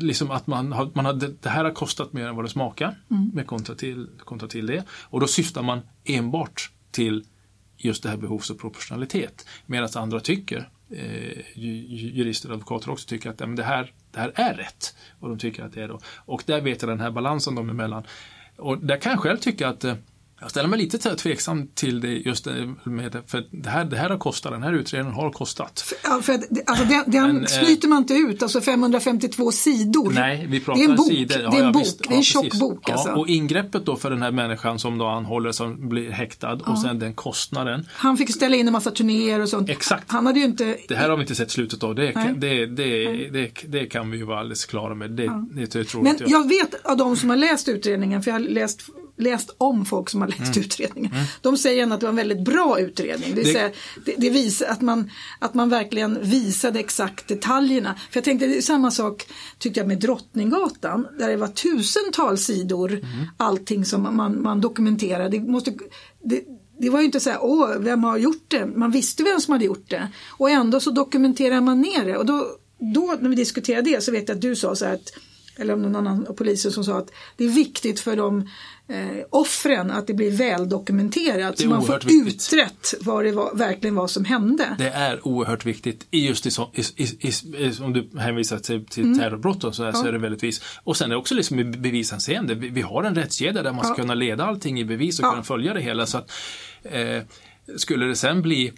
[0.00, 2.94] liksom att man har, man har, det här har kostat mer än vad det smakar
[3.10, 3.30] mm.
[3.34, 4.84] med kontra till, kontra till det.
[4.90, 7.24] Och då syftar man enbart till
[7.76, 9.46] just det här behovs och proportionalitet.
[9.66, 14.32] Medan andra tycker, eh, jurister och advokater också tycker att ja, det, här, det här
[14.34, 14.96] är rätt.
[15.20, 16.00] Och de tycker att det är då.
[16.16, 18.02] Och där vet jag den här balansen dem emellan.
[18.56, 19.94] Och där kan jag själv tycka att eh,
[20.40, 24.10] Jag ställer mig lite tveksam till det just det, med, för det här, det här
[24.10, 25.80] har kostat, den här utredningen har kostat.
[25.80, 26.32] För, ja, för
[26.66, 30.12] alltså den, den Men, snyter man inte ut, alltså 552 sidor.
[30.12, 31.42] Nej, vi pratar det är en bok, sidor.
[31.42, 32.90] Ja, det är en bok, visst, det är en tjock bok.
[32.90, 33.10] Alltså.
[33.10, 36.98] och ingreppet då för den här människan som då anhåller som blir häktad och sen
[36.98, 37.86] den kostnaden.
[37.92, 39.70] Han fick ställa in en massa turnéer och sånt.
[39.70, 40.10] Exakt.
[40.12, 40.76] Han hade ju inte...
[40.88, 44.18] Det här har vi inte sett slutet av, det, det, det, det, det, kan vi
[44.18, 45.10] ju vara alldeles klara med.
[45.10, 45.46] Det, ja.
[45.50, 46.30] det, det tror Men jag.
[46.30, 48.82] jag vet av de som har läst utredningen, för jag har läst
[49.16, 50.60] läst om folk som har läst mm.
[50.60, 51.12] utredningen.
[51.12, 51.24] Mm.
[51.40, 53.34] De säger att det var en väldigt bra utredning.
[53.34, 53.72] Det, det...
[54.04, 57.94] Det, det visar att man, att man verkligen visade exakt detaljerna.
[58.10, 59.26] För jag tänkte, det är samma sak
[59.58, 63.04] tyckte jag med Drottninggatan där det var tusentals sidor mm.
[63.36, 65.28] allting som man, man dokumenterade.
[65.28, 65.72] Det, måste,
[66.24, 66.42] det,
[66.80, 68.66] det var ju inte så här, åh, vem har gjort det?
[68.66, 70.08] Man visste vem som hade gjort det.
[70.28, 72.16] Och ändå så dokumenterar man ner det.
[72.16, 72.46] Och då,
[72.94, 75.12] då när vi diskuterade det så vet jag att du sa så här att
[75.58, 78.48] eller om någon annan polisen som sa att det är viktigt för de
[78.88, 82.26] eh, offren att det blir väl dokumenterat så man får viktigt.
[82.26, 84.74] utrett vad det var, verkligen var som hände.
[84.78, 89.18] Det är oerhört viktigt just i, i, i, i om du hänvisar till, till mm.
[89.18, 89.92] terrorbrott så, ja.
[89.92, 90.62] så är det väldigt vis.
[90.84, 92.54] Och sen är det också liksom i bevisanseende.
[92.54, 93.94] Vi, vi har en rättskedja där man ska ja.
[93.94, 95.30] kunna leda allting i bevis och ja.
[95.30, 96.06] kunna följa det hela.
[96.06, 96.32] Så att,
[96.82, 97.22] eh,
[97.76, 98.72] skulle det sen bli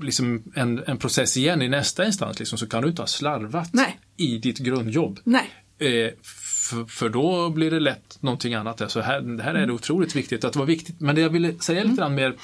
[0.00, 3.68] liksom en, en process igen i nästa instans liksom, så kan du inte ha slarvat
[3.72, 4.00] Nej.
[4.16, 5.20] i ditt grundjobb.
[5.24, 5.50] Nej.
[5.78, 8.90] Eh, för, för, då blir det lätt någonting annat.
[8.90, 10.44] Så här, det här är det otroligt viktigt.
[10.44, 11.00] Att det var viktigt.
[11.00, 12.34] Men det jag ville säga lite grann med,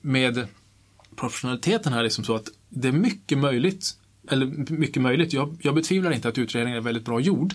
[0.00, 0.46] med
[1.16, 3.90] professionaliteten här, liksom så att det är mycket möjligt,
[4.30, 7.54] eller mycket möjligt, jag, jag betvivlar inte att utredningen är väldigt bra gjord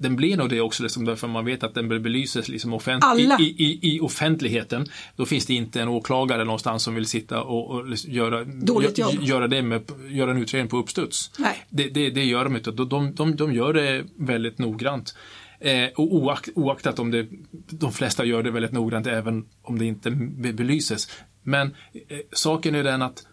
[0.00, 3.42] den blir nog det också liksom därför man vet att den belyses liksom offent i,
[3.42, 4.86] i, i, offentligheten.
[5.16, 8.46] Då finns det inte en åklagare någonstans som vill sitta och, och göra,
[9.20, 11.30] göra, det med, göra en utredning på uppstuds.
[11.38, 11.66] Nej.
[11.68, 12.70] Det, det, det gör de inte.
[12.70, 15.14] De, de, de gör det väldigt noggrant.
[15.60, 17.26] Eh, och oakt, oaktat om det,
[17.70, 21.08] de flesta gör det väldigt noggrant även om det inte belyses.
[21.42, 21.66] Men
[22.08, 23.26] eh, saken är den att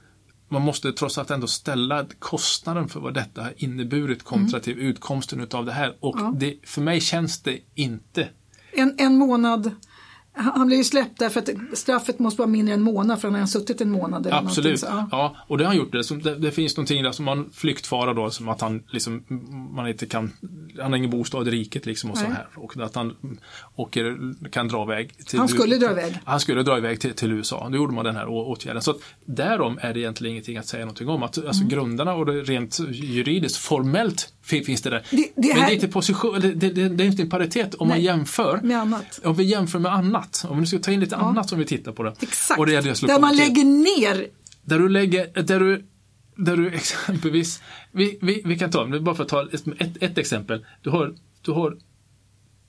[0.50, 4.62] man måste trots allt ändå ställa kostnaden för vad detta har inneburit kontra mm.
[4.62, 5.96] till utkomsten utav det här.
[6.00, 6.34] Och ja.
[6.38, 8.28] det, för mig känns det inte.
[8.72, 9.72] En, en månad
[10.38, 13.40] han blev ju släppt därför att straffet måste vara mindre än en månad för han
[13.40, 14.26] har suttit en månad.
[14.26, 15.08] Eller Absolut, ja.
[15.12, 15.36] ja.
[15.48, 15.92] och det har han gjort.
[15.92, 16.36] Det.
[16.36, 19.24] Det, finns någonting där som han flyktfara då, som att han liksom,
[19.76, 20.34] man inte kan,
[20.82, 22.26] han har ingen bostad i riket liksom och Nej.
[22.26, 22.48] så här.
[22.56, 23.38] Och att han
[23.76, 25.26] åker, kan dra iväg.
[25.26, 26.20] Till, han skulle dra iväg.
[26.26, 27.70] Han skulle dra iväg till, till USA.
[27.70, 28.82] Då gjorde man den här åtgärden.
[28.82, 31.24] Så att därom är det egentligen ingenting att säga någonting om.
[31.24, 31.70] Att, alltså mm.
[31.70, 35.06] grunderna och det rent juridiskt, formellt finns det där.
[35.12, 35.56] Det, det här...
[35.56, 37.98] Men det är inte position, det, det, det är inte en paritet om Nej.
[37.98, 38.60] man jämför.
[38.64, 39.20] Med annat.
[39.24, 40.46] Om vi jämför med annat.
[40.50, 41.22] Om vi nu ska ta in lite ja.
[41.22, 42.14] annat som vi tittar på det.
[42.20, 42.60] Exakt.
[42.60, 44.28] Och det är det där man lägger ner.
[44.64, 45.84] Där du lägger, där du
[46.38, 50.18] där du exempelvis, vi, vi, vi kan ta, bara för att ta ett, ett, ett
[50.18, 50.66] exempel.
[50.82, 51.78] Du har, du har,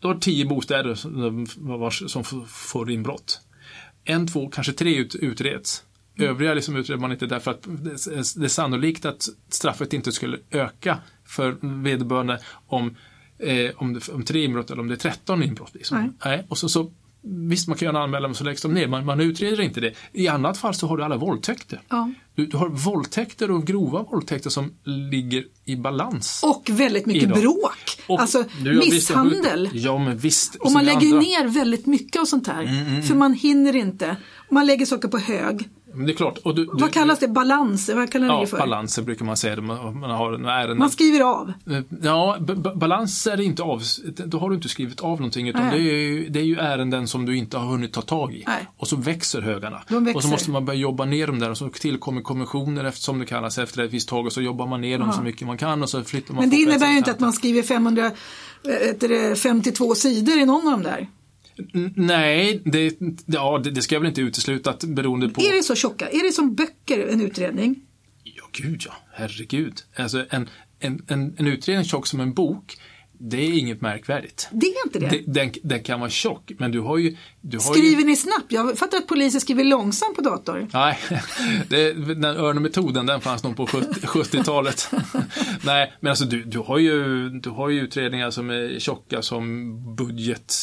[0.01, 1.47] du har tio bostäder som,
[2.09, 3.41] som får inbrott.
[4.05, 5.85] En, två, kanske tre ut, utreds.
[6.19, 6.31] Mm.
[6.31, 10.99] Övriga liksom utreder man inte därför att det är sannolikt att straffet inte skulle öka
[11.29, 12.97] för vederbörande om,
[13.39, 15.75] eh, om, det, om tre inbrott eller om det är 13 inbrott.
[15.75, 15.99] Liksom.
[15.99, 16.11] Nej.
[16.25, 16.47] Nej.
[16.49, 16.91] Och så, så
[17.23, 18.87] Visst, man kan göra en anmälan men så läggs de ner.
[18.87, 19.95] Man, man utreder inte det.
[20.13, 21.81] I annat fall så har du alla våldtäkter.
[21.89, 22.11] Ja.
[22.35, 26.41] Du, du, har våldtäkter och grova våldtäkter som ligger i balans.
[26.45, 28.01] Och väldigt mycket bråk.
[28.07, 29.71] Och, alltså du, misshandel.
[29.73, 30.55] Ja, men visst.
[30.55, 31.21] Och, man lägger andra.
[31.21, 32.63] ner väldigt mycket av sånt här.
[32.63, 34.17] Mm, mm, för man hinner inte.
[34.51, 35.69] Man lägger saker på hög.
[35.99, 36.39] Men det är klart.
[36.39, 37.29] Och du, du, Vad kallas det?
[37.29, 37.95] Balanser?
[37.95, 38.59] Vad kallar ja, det för?
[38.59, 39.61] balanser brukar man säga.
[39.61, 40.79] Man, man, har ärenden.
[40.79, 41.53] man skriver av?
[41.71, 42.37] Eh, ja,
[42.75, 43.83] balans är inte av.
[44.27, 45.49] Då har du inte skrivit av någonting.
[45.49, 48.35] Utan det är, ju, det är, ju, ärenden som du inte har hunnit ta tag
[48.35, 48.45] i.
[48.47, 48.69] Nej.
[48.77, 49.83] Och så växer högarna.
[49.89, 50.17] Växer.
[50.17, 51.51] Och så måste man börja jobba ner dem där.
[51.51, 54.27] Och så tillkommer kommissioner, som det kallas, efter ett visst tag.
[54.27, 55.17] Och så jobbar man ner dem Aha.
[55.17, 55.83] så mycket man kan.
[55.83, 60.45] Och så flyttar man Men det innebär ju inte att man skriver 552 sidor i
[60.45, 61.09] någon av dem där.
[61.95, 65.41] Nej, det, ja, det, det ska jag väl inte utesluta att beroende på...
[65.41, 66.09] Är det så tjocka?
[66.09, 67.83] Är det som böcker, en utredning?
[68.23, 68.93] Ja, gud ja.
[69.13, 69.83] Herregud.
[69.97, 72.77] Alltså en, en, en, en utredning tjock som en bok
[73.21, 74.49] det är inget märkvärdigt.
[74.53, 75.23] Det är inte det?
[75.27, 77.17] Den, den kan vara tjock, men du har ju...
[77.41, 78.07] Du har skriver ju...
[78.07, 78.53] ni snabbt?
[78.53, 80.69] Jag fattar att poliser skriver långsamt på dator.
[80.73, 80.99] Nej,
[81.69, 84.91] det, den örnemetoden den fanns nog på 70-talet.
[85.65, 89.75] Nej, men alltså du, du, har ju, du har ju utredningar som är tjocka som
[89.97, 90.55] budget...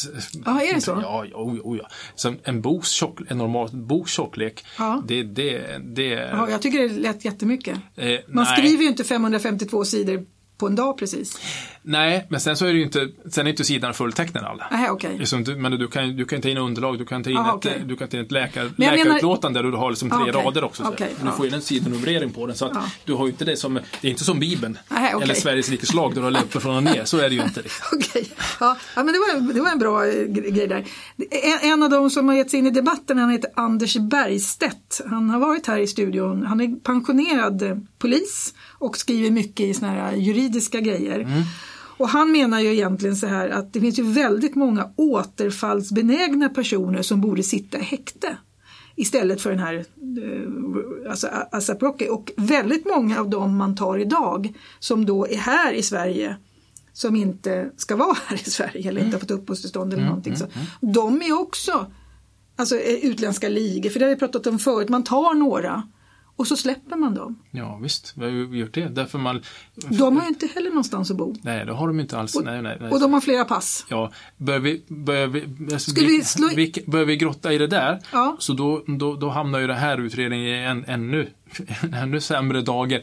[0.45, 0.91] Ja, är det så?
[0.91, 1.75] Ja, ja, ja.
[1.75, 1.89] ja.
[2.15, 5.03] Som en boks tjock, en normal boks tjocklek, ja.
[5.07, 6.09] det, det, det...
[6.09, 7.77] Ja, jag tycker det lät jättemycket.
[7.95, 8.57] Eh, Man nej.
[8.57, 10.25] skriver ju inte 552 sidor
[10.57, 11.37] på en dag precis.
[11.81, 14.63] Nej, men sen så är det ju inte, sen är inte sidorna fulltecknade alla.
[14.71, 15.17] Aha, okay.
[15.17, 17.49] Liksom, du, men du kan, du kan ta in underlag, du kan ta in Aha,
[17.49, 17.79] ett, okay.
[17.85, 20.33] du kan ta in ett läkar, menar- läkarutlåtande där du har liksom tre Ah, okej.
[20.45, 20.83] rader också.
[20.83, 20.91] så.
[20.97, 21.31] Du ja.
[21.31, 22.83] får ju en sidanumrering på den så att Ja.
[23.05, 24.77] du har inte det som, det är inte som Bibeln.
[24.91, 25.21] Aha.
[25.21, 27.41] Eller Sveriges rikes lag där du har läppar från och ner, så är det ju
[27.43, 27.61] inte.
[27.93, 30.85] Okej, ja, ja, men det var, det var en bra eh, gre- grej där.
[31.63, 35.01] En, en av de som har gett sig in i debatten, han heter Anders Bergstedt.
[35.09, 36.45] Han har varit här i studion.
[36.45, 41.27] Han är pensionerad polis och skriver mycket i såna här juridiska grejer.
[41.97, 47.01] Och han menar ju egentligen så här att det finns ju väldigt många återfallsbenägna personer
[47.01, 48.37] som borde sitta i häkte
[48.95, 52.07] istället för den här eh, alltså ASAP Rocky.
[52.07, 56.35] Och väldigt många av dem man tar idag som då är här i Sverige
[56.93, 60.35] som inte ska vara här i Sverige eller inte har fått uppehållstillstånd eller någonting.
[60.35, 60.45] Så.
[60.81, 61.91] De är också
[62.55, 64.89] alltså, utländska ligor, för det har vi pratat om förut.
[64.89, 65.83] Man tar några
[66.35, 67.39] och så släpper man dem.
[67.51, 68.87] Ja, visst, vi har ju gjort det.
[68.87, 69.41] Därför man...
[69.75, 71.35] De har ju inte heller någonstans att bo.
[71.41, 72.35] Nej, det har de inte alls.
[72.35, 72.91] Och, nej, nej, nej.
[72.91, 73.85] och de har flera pass.
[73.89, 75.43] Ja, börjar vi, börjar vi,
[75.73, 78.35] alltså, Skulle vi slå vi, börjar vi grotta i det där, Ja.
[78.39, 81.29] så då, då, då hamnar ju den här utredningen i en ännu,
[81.93, 83.01] ännu sämre dagar.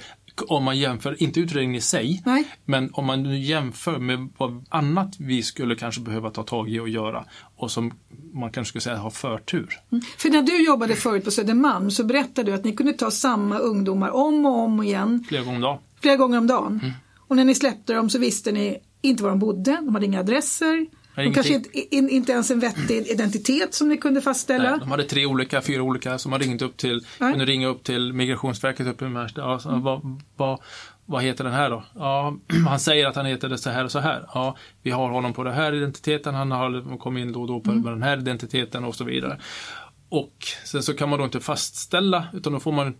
[0.48, 2.44] Om man jämför, inte utredningen i sig, Nej.
[2.64, 6.88] men om man jämför med vad annat vi skulle kanske behöva ta tag i och
[6.88, 7.24] göra
[7.62, 7.92] och som
[8.32, 9.78] man kanske skulle säga har förtur.
[10.18, 13.58] För när du jobbade förut på Södermalm så berättade du att ni kunde ta samma
[13.58, 15.78] ungdomar om och om igen Flera gånger om dagen.
[16.00, 16.80] flera gånger om dagen.
[16.82, 16.94] Mm.
[17.28, 20.20] Och när ni släppte dem så visste ni inte var de bodde, de hade inga
[20.20, 20.86] adresser.
[21.14, 21.34] De ingenting.
[21.34, 24.70] kanske inte, in, inte ens en vettig identitet som ni kunde fastställa.
[24.70, 27.32] Nej, de hade tre olika, fyra olika som hade ringt upp till, Nej.
[27.32, 29.40] kunde ringa upp till Migrationsverket uppe i Märsta.
[29.40, 30.60] Ja, så, vad, vad,
[31.06, 31.84] vad heter den här då?
[31.94, 32.36] Ja,
[32.68, 34.26] han säger att han heter det så här och så här.
[34.34, 37.60] Ja, vi har honom på den här identiteten, han har kommit in då och då
[37.60, 37.82] på Mm.
[37.84, 39.38] den här identiteten och så vidare.
[40.08, 42.94] Och sen så kan man då inte fastställa, utan då får man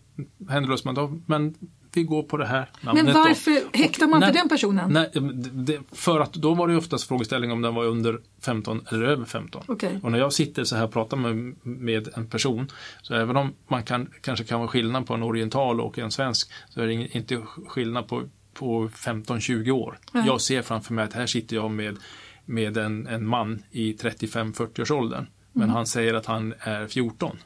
[0.50, 1.10] händelöst mandat.
[1.26, 1.54] Men
[1.94, 4.92] vi går på det här namnet Men varför häktar man inte den personen?
[4.92, 5.11] Nej,
[5.52, 9.24] det, för att då var det oftast frågeställning om den var under 15 eller över
[9.24, 9.62] 15.
[9.66, 10.00] Okej.
[10.02, 12.70] Och när jag sitter så här och pratar med, med en person,
[13.02, 16.50] så även om man kan, kanske kan vara skillnad på en oriental och en svensk,
[16.68, 18.22] så är det inte skillnad på,
[18.55, 19.98] på 15-20 år.
[20.12, 20.26] Nej.
[20.26, 21.96] Jag ser framför mig att här sitter jag med,
[22.44, 25.26] med en, en man i 35-40 års åldern.
[25.52, 27.38] Men han säger att han är 14.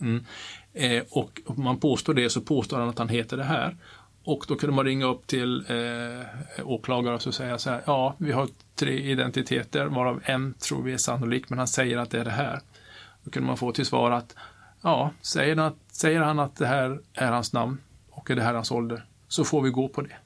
[0.00, 0.24] Mm.
[0.74, 3.76] Eh, och om man påstår det så påstår han att han heter det här.
[4.24, 8.14] Och då kunde man ringa upp till eh, åklagare och så säga så här, ja,
[8.18, 12.20] vi har tre identiteter, varav en tror vi är sannolik, men han säger att det
[12.20, 12.60] är det här.
[13.24, 14.36] Då kunde man få till svar att,
[14.82, 17.78] ja, säger han att, säger han att det här är hans namn
[18.10, 20.16] och är det här hans ålder, så får vi gå på det.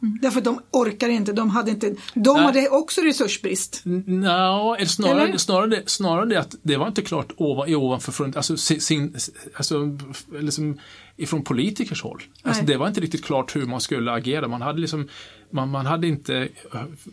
[0.00, 2.44] Därför att de orkar inte, de hade inte, de Nej.
[2.44, 3.82] hade också resursbrist.
[3.86, 5.38] Eller snarare, Eller?
[5.38, 9.16] snarare, det, snarare det att det var inte klart ovan, ovanför alltså, sin,
[9.54, 9.98] alltså
[10.32, 10.78] liksom,
[11.16, 12.22] ifrån politikers håll.
[12.42, 14.48] Alltså, det var inte riktigt klart hur man skulle agera.
[14.48, 15.08] Man hade, liksom,
[15.50, 16.48] man, man hade inte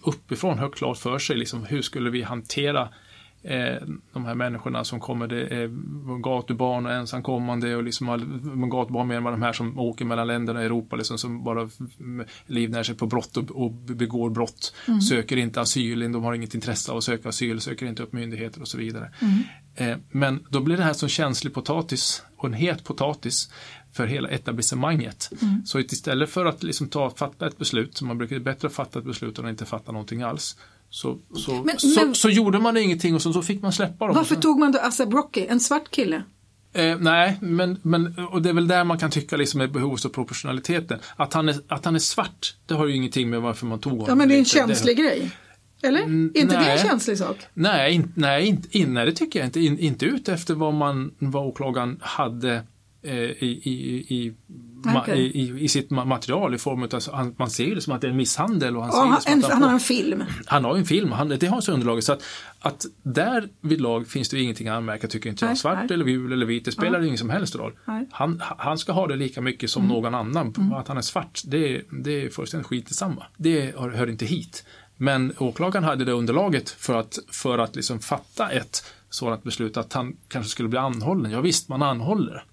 [0.04, 2.90] uppifrån högt klart för sig liksom, hur skulle vi hantera
[3.44, 5.70] eh, de här människorna som kommer, det är
[6.22, 10.66] gatubarn och ensamkommande och liksom all- gatubarn menar de här som åker mellan länderna i
[10.66, 14.74] Europa liksom, som bara mm, livnär sig på brott och, och begår brott,
[15.10, 18.62] söker inte asyl, de har inget intresse av att söka asyl, söker inte upp myndigheter
[18.62, 19.12] och så vidare.
[19.76, 23.52] Eh, men då blir det här som känslig potatis och en het potatis
[23.92, 25.30] för hela etablissemanget.
[25.66, 28.44] Så att istället för att liksom ta, fatta ett beslut, som man brukar det är
[28.44, 30.58] bättre att fatta ett beslut än att inte fatta någonting alls,
[30.94, 34.08] så, så, Men- så, men- så gjorde man ingenting och så, så fick man släppa
[34.08, 34.16] dem.
[34.16, 36.24] Varför tog man då Asap Rocky, en svart kille?
[36.74, 40.06] Eh, nej, men, men och det är väl där man kan tycka liksom är behovs
[40.06, 41.00] och proportionaliteten.
[41.16, 43.92] Att han, är, att han är svart, det har ju ingenting med varför man tog
[43.92, 44.06] honom.
[44.10, 45.32] Ja men det är en känslig grej.
[45.84, 46.02] Eller?
[46.04, 46.72] Mm, är inte det nej.
[46.72, 47.38] en känslig sak?
[47.54, 49.60] Nej, in, nej, inte, in, nej, det tycker jag inte.
[49.60, 52.64] In, inte ut efter vad, man, vad åklagaren hade
[53.04, 54.34] eh, i, i, i,
[54.98, 55.20] Okej.
[55.20, 58.08] i, i, sitt ma- material i form av, han, man ser det som att det
[58.08, 58.78] är en misshandel.
[58.78, 60.24] Och han, Ja, ser han, en, han får- har en film.
[60.46, 62.04] han har en film, han, det har så underlaget.
[62.04, 62.24] Så att,
[62.60, 65.50] att där vid lag finns det ingenting att anmärka, tycker inte jag.
[65.50, 65.94] Nej, Svart nej.
[65.94, 67.74] eller gul eller vit, det spelar ingen som helst roll.
[67.88, 68.06] Mm.
[68.12, 70.74] Han, han ska ha det lika mycket som någon annan.
[70.78, 73.26] Att han är svart, det, det är fullständigt skit i samma.
[73.38, 74.66] Det hör, hör inte hit.
[74.98, 79.94] Men åklagaren hade det underlaget för att, för att liksom fatta ett sådant beslut att
[79.94, 81.32] han kanske skulle bli anhållen.
[81.32, 82.44] Ja, visst, man anhåller.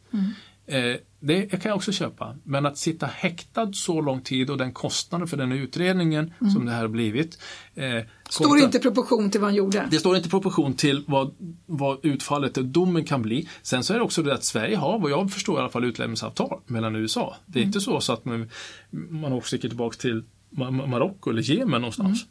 [0.67, 2.37] Eh, det kan jag också köpa.
[2.45, 6.73] Men att sitta häktad så lång tid och den kostnaden för den utredningen som det
[6.73, 7.39] här har blivit.
[7.75, 7.85] Eh,
[8.29, 9.89] Står kontra- inte i proportion till vad han gjorde.
[9.91, 11.35] det står inte i proportion till vad,
[11.67, 13.49] vad utfallet och domen kan bli.
[13.63, 15.85] Sen så är det också det att Sverige har, vad jag förstår i alla fall,
[15.85, 17.37] utlämningsavtal mellan USA.
[17.47, 18.49] Det är inte så, så att man,
[18.91, 22.27] man också sticker tillbaka till Ma- Ma- Marocko eller Jemen någonstans.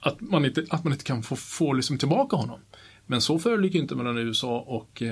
[0.00, 2.60] Att, man inte, att man inte kan få, få liksom tillbaka honom.
[3.06, 5.02] Men så föreligger inte mellan USA och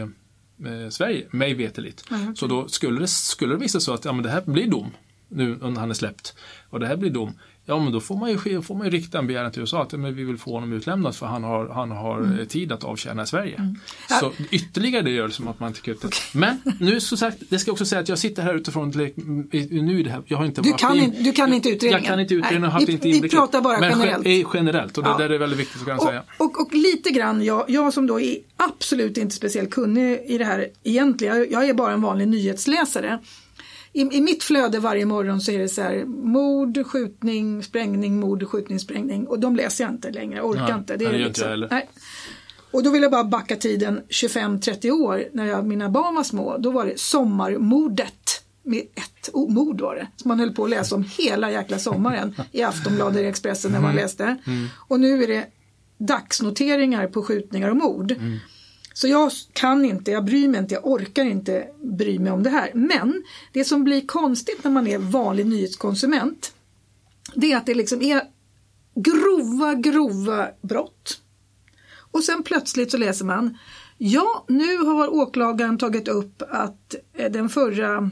[0.64, 2.04] eh, Sverige, mig veterligt.
[2.10, 2.36] Nej, okej.
[2.36, 4.90] Så då skulle det, skulle det visa sig att ja, men det här blir dom
[5.28, 6.34] nu när han är släppt
[6.70, 7.38] och det här blir dom.
[7.66, 9.92] Ja, men då får man ju, får man ju rikta en begäran till USA att
[9.92, 12.46] men vi vill få honom utlämnad för han har, han har mm.
[12.46, 13.56] tid att avtjäna i Sverige.
[13.58, 13.78] Mm.
[14.08, 14.16] Ja.
[14.16, 16.20] Så ytterligare det gör det som att man tycker att okay.
[16.32, 18.90] Men nu som sagt, det ska också säga att jag sitter här utifrån
[19.70, 20.22] nu det här.
[20.26, 22.02] Jag har inte du, kan in, du kan inte utredningen?
[22.02, 24.48] Jag kan inte utredningen och haft inte Vi pratar bara men generellt.
[24.54, 26.22] generellt och det där är väldigt viktigt att kunna och, säga.
[26.38, 30.44] Och, och, lite grann, jag, jag som då är absolut inte speciellt kunnig i det
[30.44, 31.46] här egentligen.
[31.50, 33.18] Jag är bara en vanlig nyhetsläsare
[33.92, 38.48] i, i mitt flöde varje morgon så är det så här mord, skjutning, sprängning, mord,
[38.48, 40.96] skjutning, sprängning och de läser jag inte längre, jag orkar nej, inte.
[40.96, 41.88] Det är det liksom, inte nej.
[42.70, 46.58] Och då vill jag bara backa tiden 25-30 år när jag, mina barn var små.
[46.58, 50.08] Då var det sommarmordet med ett mord var det.
[50.16, 53.90] Som man höll på att läsa om hela jäkla sommaren i Aftonbladet, Expressen när man
[53.90, 54.02] mm.
[54.02, 54.24] läste.
[54.24, 54.68] Mm.
[54.88, 55.46] Och nu är det
[55.98, 58.12] dagsnoteringar på skjutningar och mord.
[58.12, 58.38] Mm.
[58.92, 62.50] Så jag kan inte, jag bryr mig inte, jag orkar inte bry mig om det
[62.50, 62.70] här.
[62.74, 63.22] Men
[63.52, 66.52] det som blir konstigt när man är vanlig nyhetskonsument
[67.34, 68.22] det är att det liksom är
[68.94, 71.20] grova, grova brott.
[72.12, 73.58] Och sen plötsligt så läser man
[73.98, 78.10] Ja, nu har åklagaren tagit upp att eh, den förra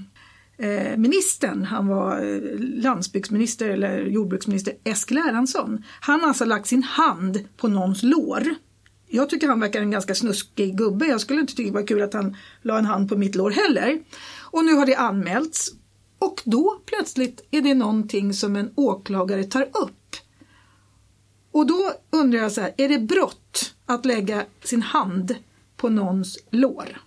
[0.59, 5.85] eh, ministern, han var eh, landsbygdsminister eller jordbruksminister Eskil Erlandsson.
[6.01, 8.55] Han har alltså lagt sin hand på någons lår.
[9.11, 11.07] Jag tycker han verkar en ganska snuskig gubbe.
[11.07, 13.51] Jag skulle inte tycka det var kul att han la en hand på mitt lår
[13.51, 14.01] heller.
[14.41, 15.71] Och nu har det anmälts.
[16.19, 20.17] Och då plötsligt är det någonting som en åklagare tar upp.
[21.53, 25.35] Och då undrar jag så här, är det brott att lägga sin hand
[25.77, 27.01] på någons lår?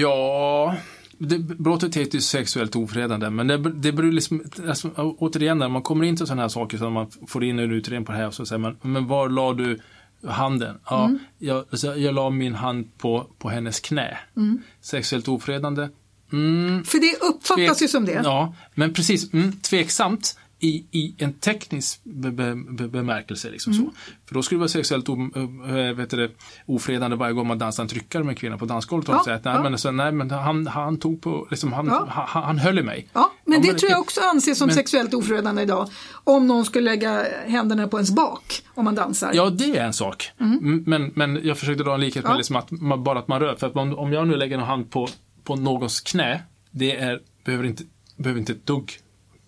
[0.00, 0.76] Ja,
[1.18, 5.82] det, brottet heter ju sexuellt ofredande, men det, det beror liksom, alltså, återigen, när man
[5.82, 8.30] kommer in till sådana här saker så man får in en utredning på det här
[8.30, 9.80] så säger man, men var la du
[10.28, 10.78] handen.
[10.90, 11.18] Ja, mm.
[11.38, 14.18] jag, alltså, jag la min hand på, på hennes knä.
[14.36, 14.62] Mm.
[14.80, 15.88] Sexuellt ofredande.
[16.32, 16.84] Mm.
[16.84, 18.20] För det uppfattas Tvek, ju som det.
[18.24, 19.32] Ja, men precis.
[19.32, 23.50] Mm, tveksamt i, i en teknisk be, be, be, bemärkelse.
[23.50, 23.84] Liksom mm.
[23.84, 23.92] så.
[24.26, 26.30] För då skulle det vara sexuellt o, äh, vet det,
[26.66, 29.08] ofredande varje gång man dansar en tryckare med en kvinna på dansgolvet.
[29.08, 29.62] Och ja, att, nej, ja.
[29.62, 32.06] men, så, nej, men han, han tog på, liksom, han, ja.
[32.08, 33.08] han, han höll i mig.
[33.12, 35.88] Ja, men det men, tror jag också anses som men, sexuellt ofredande idag.
[36.24, 39.30] Om någon skulle lägga händerna på ens bak om man dansar.
[39.34, 40.30] Ja, det är en sak.
[40.40, 40.84] Mm.
[40.86, 43.54] Men, men jag försökte dra en likhet med liksom att man, bara att man rör.
[43.54, 45.08] För att om, om jag nu lägger en hand på,
[45.44, 47.82] på någons knä, det är, behöver, inte,
[48.16, 48.92] behöver inte ett dugg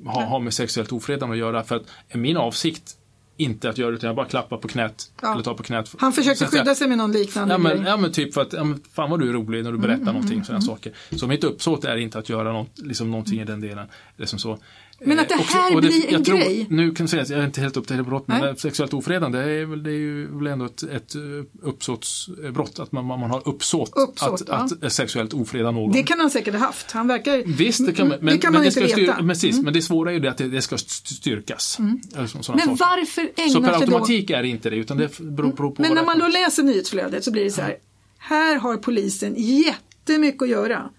[0.06, 1.64] ha, ha med sexuellt ofredande att göra.
[1.64, 2.96] För att min avsikt
[3.36, 5.12] inte att göra det utan jag bara klappar på knät.
[5.22, 5.32] Ja.
[5.32, 5.94] Eller tar på knät.
[5.98, 8.64] Han försökte skydda sig med någon liknande ja men, ja men typ för att, ja,
[8.64, 10.66] men, fan vad du är rolig när du berättar mm, någonting, mm, sådana mm.
[10.66, 10.92] saker.
[11.10, 13.86] Så mitt uppsåt är inte att göra något, liksom någonting i den delen.
[14.16, 14.58] Liksom så.
[15.00, 16.66] Men att det eh, här och, och det, blir en tror, grej.
[16.70, 18.56] Nu kan jag säga att jag är inte helt uppdaterad på brott, men Nej.
[18.56, 21.20] sexuellt ofredande är väl, det är ju väl ändå ett, ett eh,
[21.62, 24.68] uppsåtsbrott, att man, man har uppsåt, uppsåt att, ja.
[24.86, 25.92] att, sexuellt ofreda någon.
[25.92, 26.90] Det kan han säkert ha haft.
[26.90, 27.42] Han verkar...
[27.46, 29.14] Visst, det kan man, men, det, kan man men inte det veta.
[29.14, 29.64] precis, mm.
[29.64, 31.78] men det svåra är ju det att det, det ska styrkas.
[31.78, 32.00] Mm.
[32.14, 32.66] men saker.
[32.66, 34.34] varför ägnar Så per automatik då...
[34.34, 37.24] är det inte det, utan det beror, beror på Men när man då läser nyhetsflödet
[37.24, 37.76] så blir det så här,
[38.18, 40.90] här har polisen jättemycket att göra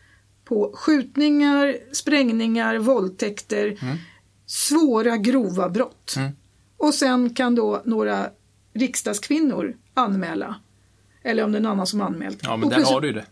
[0.45, 3.97] på skjutningar, sprängningar, våldtäkter, mm
[4.45, 6.13] svåra grova brott.
[6.17, 6.31] Mm.
[6.77, 8.29] Och sen kan då några
[8.73, 10.55] riksdagskvinnor anmäla.
[11.23, 12.39] Eller om det är någon annan som anmält.
[12.43, 13.25] Ja, men och där har du det.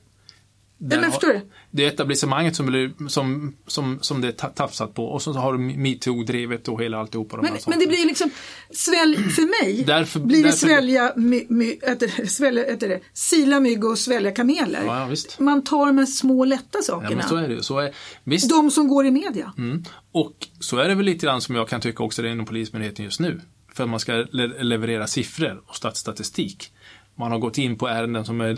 [0.86, 1.42] Där men förstår du?
[1.72, 5.60] Det är etablissemanget som, som, som, som det är tafsat på och så har du
[5.60, 7.38] metoo-drevet och hela alltihopa.
[7.42, 8.30] Men, men det blir liksom,
[8.72, 13.60] svälj, för mig därför, blir det därför, svälja, my, my, äter, svälja äter det, sila
[13.60, 14.84] mygg och svälja kameler.
[14.86, 17.22] Ja, ja, Man tar de små lätta sakerna.
[17.22, 18.50] Ja, så är det så är, visst.
[18.50, 19.54] De som går i media.
[19.58, 19.84] Mm.
[20.12, 22.46] Och så är det väl lite grann som jag kan tycka också det är inom
[22.46, 23.42] Polismyndigheten just nu.
[23.74, 26.73] För att man ska le leverera siffror och statistik
[27.16, 28.54] man har gått in på ärenden som är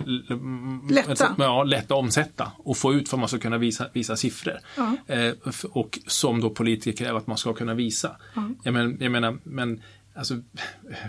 [0.93, 4.15] lätta, ja, lätta att omsätta och få ut för att man ska kunna visa, visa
[4.15, 4.59] siffror.
[4.77, 4.97] Ja.
[5.07, 5.33] Eh,
[5.69, 8.15] och som då politiker kräver att man ska kunna visa.
[8.35, 8.49] Ja.
[8.63, 9.81] Jag, men, jag menar, men
[10.15, 10.41] alltså,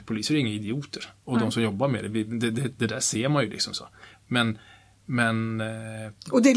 [0.05, 1.43] poliser är inga idioter och Nej.
[1.43, 3.89] de som jobbar med det, det, det, det där ser man ju liksom så.
[4.27, 4.59] Men
[5.09, 6.51] men eh, och det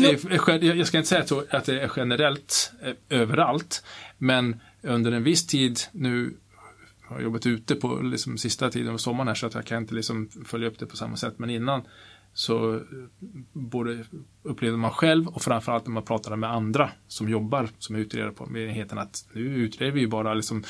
[0.61, 3.83] jag ska inte säga att det är generellt eh, överallt,
[4.17, 6.33] men under en viss tid nu
[7.09, 9.95] har jobbat ute på liksom, sista tiden av sommaren här så att jag kan inte
[9.95, 11.39] liksom, följa upp det på samma sätt.
[11.39, 11.81] Men innan
[12.33, 12.81] så eh,
[13.53, 14.05] både
[14.43, 18.45] upplevde man själv och framförallt när man pratade med andra som jobbar som utredare på
[18.45, 20.63] myndigheten att nu utreder vi ju bara liksom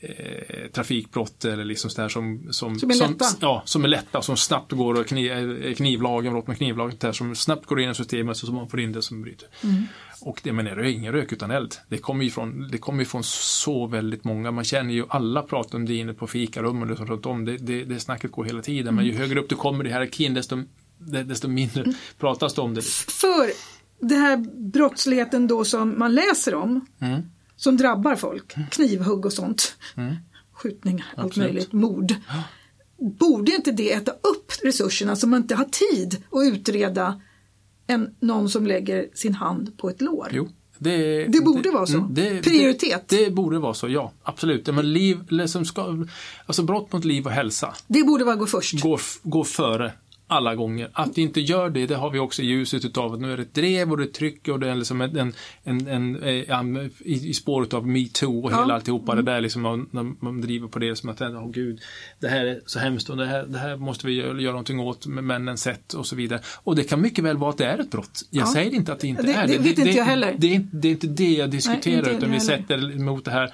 [0.00, 3.24] eh, trafikbrott eller liksom sådär som, som, som, är lätta.
[3.24, 6.96] Som, ja, som är lätta, som snabbt går och kniv, eh, knivlagen, brott med knivlagen,
[7.00, 9.48] där som snabbt går in i systemet så man får in det som bryter.
[9.64, 9.84] Mm.
[10.20, 11.74] Och det menar jag, ingen rök utan eld.
[11.88, 14.50] Det kommer ju från, det kommer från så väldigt många.
[14.50, 17.44] Man känner ju alla pratar om det inne på fikarummen och runt om.
[17.44, 18.88] Det, det, det snacket går hela tiden.
[18.88, 18.94] Mm.
[18.94, 19.22] Men ju mm.
[19.22, 20.62] högre upp du kommer i hierarkin desto,
[20.98, 21.94] desto mindre mm.
[22.18, 22.84] pratas det om det.
[22.84, 23.50] För
[24.00, 24.36] det här
[24.72, 26.86] brottsligheten då som man läser om.
[27.00, 27.22] Mm.
[27.60, 28.54] Som drabbar folk.
[28.70, 29.76] Knivhugg och sånt.
[30.52, 31.52] Skjutningar, allt Absolut.
[31.52, 32.14] möjligt, mord.
[33.18, 37.20] Borde inte det äta upp resurserna så man inte har tid att utreda
[37.86, 40.28] en, någon som lägger sin hand på ett lår?
[40.32, 40.48] Jo.
[40.78, 41.96] Det, Det borde vara så.
[41.98, 43.08] mm, det- Prioritet.
[43.08, 44.12] Det, det borde vara så, ja.
[44.22, 44.66] Absolut.
[44.66, 46.06] Men liv, eller som ska,
[46.46, 48.80] alltså brott mot liv och hälsa Det borde vara gå först.
[48.82, 49.92] går, f- går före
[50.30, 50.90] alla gånger.
[50.92, 53.36] Att det inte gör det, det har vi också i ljuset utav att nu är
[53.36, 56.90] det ett drev och det är tryck och det är liksom en, en, en, en,
[57.04, 58.60] i, i spåret av metoo och Ja.
[58.60, 61.80] hela alltihopa det där liksom när man driver på det som att åh gud,
[62.20, 64.80] det här är så hemskt och det här, det här måste vi göra, göra någonting
[64.80, 66.40] åt med männens sätt och så vidare.
[66.62, 68.20] Och det kan mycket väl vara att det är ett brott.
[68.30, 68.52] Jag Ja.
[68.52, 70.34] säger inte att det inte Det- är det vet inte jag heller.
[70.38, 72.38] Det inte- det är inte det jag diskuterar inte utan vi heller.
[72.40, 73.50] sätter emot det här.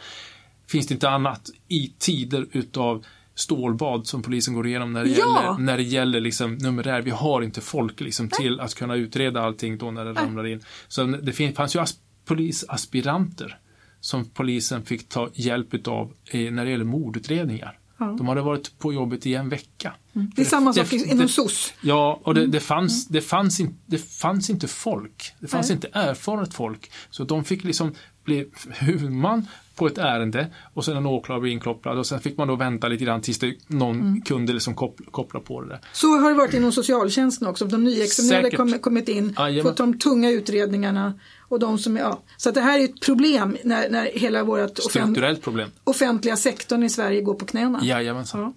[0.69, 3.05] Finns det inte annat i tider utav
[3.39, 5.17] stålbad som polisen går igenom när det Ja!
[5.17, 7.03] gäller, när det gäller liksom numerär.
[7.03, 10.61] Vi har inte folk liksom till att kunna utreda allting då när det ramlar in.
[10.89, 13.59] Så det fanns ju as- polisaspiranter
[14.01, 17.79] som polisen fick ta hjälp utav eh, när det gäller mordutredningar.
[17.99, 19.93] De hade varit på jobbet i en vecka.
[20.13, 21.75] Det är samma sak inom SOS.
[21.81, 25.33] Ja, och det, det, fanns, det, fanns in, det fanns inte folk.
[25.41, 25.75] Det fanns Nej.
[25.77, 26.91] inte erfaret folk.
[27.11, 27.95] Så de fick liksom
[28.27, 32.49] bli huvudman på ett ärende och sen en åklagare blev inkopplad och sen fick man
[32.49, 34.23] då vänta lite grann tills det, någon Mm.
[34.23, 35.81] kunde liksom koppla, koppla på det där.
[35.93, 37.65] Så har det varit inom socialtjänsten också.
[37.65, 39.63] De nyexaminerade kom, kommit in, Jajamän.
[39.71, 41.15] fått de tunga utredningarna.
[41.49, 42.23] Och de som, ja.
[42.37, 45.69] Så det här är ett problem när, när hela vårt offent, problem.
[45.85, 47.81] offentliga sektorn i Sverige går på knäna.
[47.85, 48.55] Jajamensan.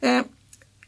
[0.00, 0.08] Ja.
[0.08, 0.22] Eh,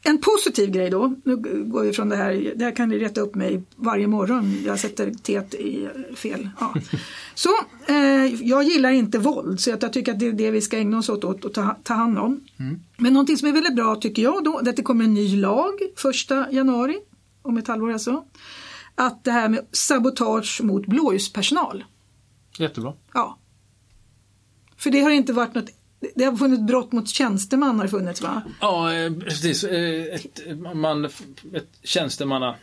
[0.02, 3.20] en positiv grej då, nu går vi från det här, det här kan ni rätta
[3.20, 6.48] upp mig varje morgon, jag sätter tet i fel.
[6.60, 6.74] Ja.
[7.34, 7.48] Så,
[7.88, 10.98] eh, jag gillar inte våld så jag tycker att det är det vi ska ägna
[10.98, 12.40] oss åt och ta, ta hand om.
[12.96, 15.36] Men någonting som är väldigt bra tycker jag då, det att det kommer en ny
[15.36, 16.98] lag första januari,
[17.42, 18.24] om ett halvår alltså.
[18.94, 21.84] Att det här med sabotage mot blåljuspersonal.
[22.58, 22.92] Jättebra.
[23.14, 23.38] Ja.
[24.76, 25.70] För det har inte varit något,
[26.14, 28.42] det har funnits brott mot tjänsteman har funnits va?
[28.60, 29.64] Ja, eh, precis.
[29.64, 30.40] Eh, Ett,
[30.74, 32.56] man, ett tjänstemanna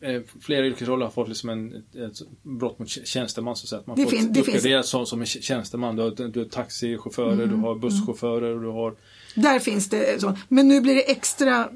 [0.00, 4.02] eh, Flera yrkesroller har fått liksom en, ett, brott mot tjänsteman så att Man Det
[4.02, 5.96] får fin- uppgraderas som, som en tjänsteman.
[5.96, 8.94] Du har, du har taxichaufförer, du har busschaufförer, du har
[9.34, 10.36] Där finns det så.
[10.48, 11.68] Men nu blir det extra,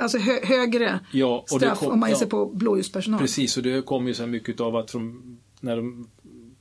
[0.00, 2.30] alltså hö, högre Ja, och straff kom- om man ger sig ja.
[2.30, 3.20] på blåljuspersonal.
[3.20, 6.08] Precis, och det kommer ju så här mycket av att från, när de,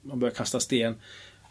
[0.02, 0.96] man börjar kasta sten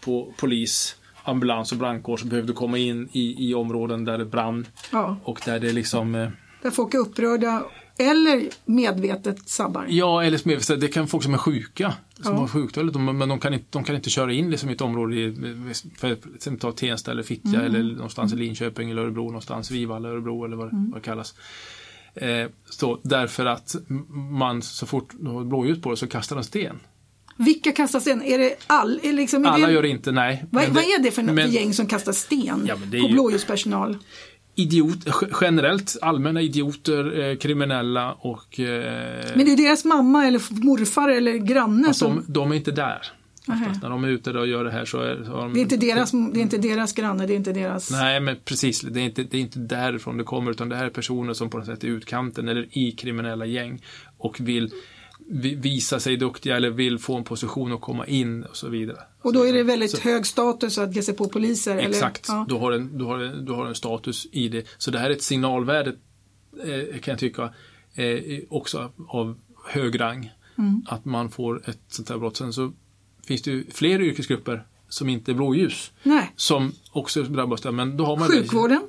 [0.00, 4.66] på polis, ambulans och brandkår så behövde komma in i, i områden där det brann
[4.92, 6.28] Ja, och där det liksom eh,
[6.62, 7.62] där folk är upprörda
[7.98, 9.86] eller medvetet sabbar.
[9.88, 12.40] Ja, eller som det kan folk som är sjuka, som Ja.
[12.40, 14.80] har sjukdom, de, men de kan, inte, de kan inte köra in liksom i ett
[14.80, 15.34] område, i,
[15.98, 17.64] för att ta Tensta eller Fittja Mm.
[17.66, 20.90] eller någonstans i Linköping eller Örebro, någonstans, Vivalla, Örebro eller vad, Mm.
[20.90, 21.34] vad det kallas.
[22.14, 23.74] Eh, så, därför att
[24.30, 26.80] man så fort de har blåljus på det så kastar de sten.
[27.36, 28.22] Vilka kastar sten?
[28.22, 30.44] Är det all, är liksom, är Alla det, gör det inte, nej.
[30.50, 33.96] vad, vad är det för men gäng som kastar sten Ja, på ju- blåljuspersonal?
[34.54, 34.98] Idiot,
[35.40, 41.32] generellt allmänna idioter, eh, kriminella och eh, Men det är deras mamma eller morfar eller
[41.34, 42.16] granne som...
[42.26, 42.98] de, de är inte där.
[43.82, 45.76] När de är ute och gör det här så är, så de, Det är, inte
[45.76, 47.90] deras, det är inte deras granne, det är inte deras...
[47.90, 48.80] Nej, men precis.
[48.80, 51.50] Det är, inte, det är inte därifrån det kommer, utan det här är personer som
[51.50, 53.82] på något sätt är utkanten eller i kriminella gäng
[54.18, 54.72] och vill vi-
[55.40, 58.98] visa sig duktiga eller vill få en position och komma in och så vidare.
[59.22, 61.76] Och då är det väldigt hög status att ge sig på poliser?
[61.76, 62.46] Exakt, Eller, ja.
[62.48, 64.66] du, har en, du, har en, du har en status i det.
[64.78, 65.96] Så det här är ett signalvärde,
[66.64, 67.54] eh, kan jag tycka,
[67.94, 70.32] eh, också av hög rang.
[70.58, 70.82] Mm.
[70.88, 72.36] Att man får ett sånt här brott.
[72.36, 72.72] Sen så
[73.26, 75.92] finns det ju fler yrkesgrupper som inte är blåljus.
[76.02, 76.32] Nej.
[76.36, 78.82] Som också drabbas där, men då har man Sjukvården?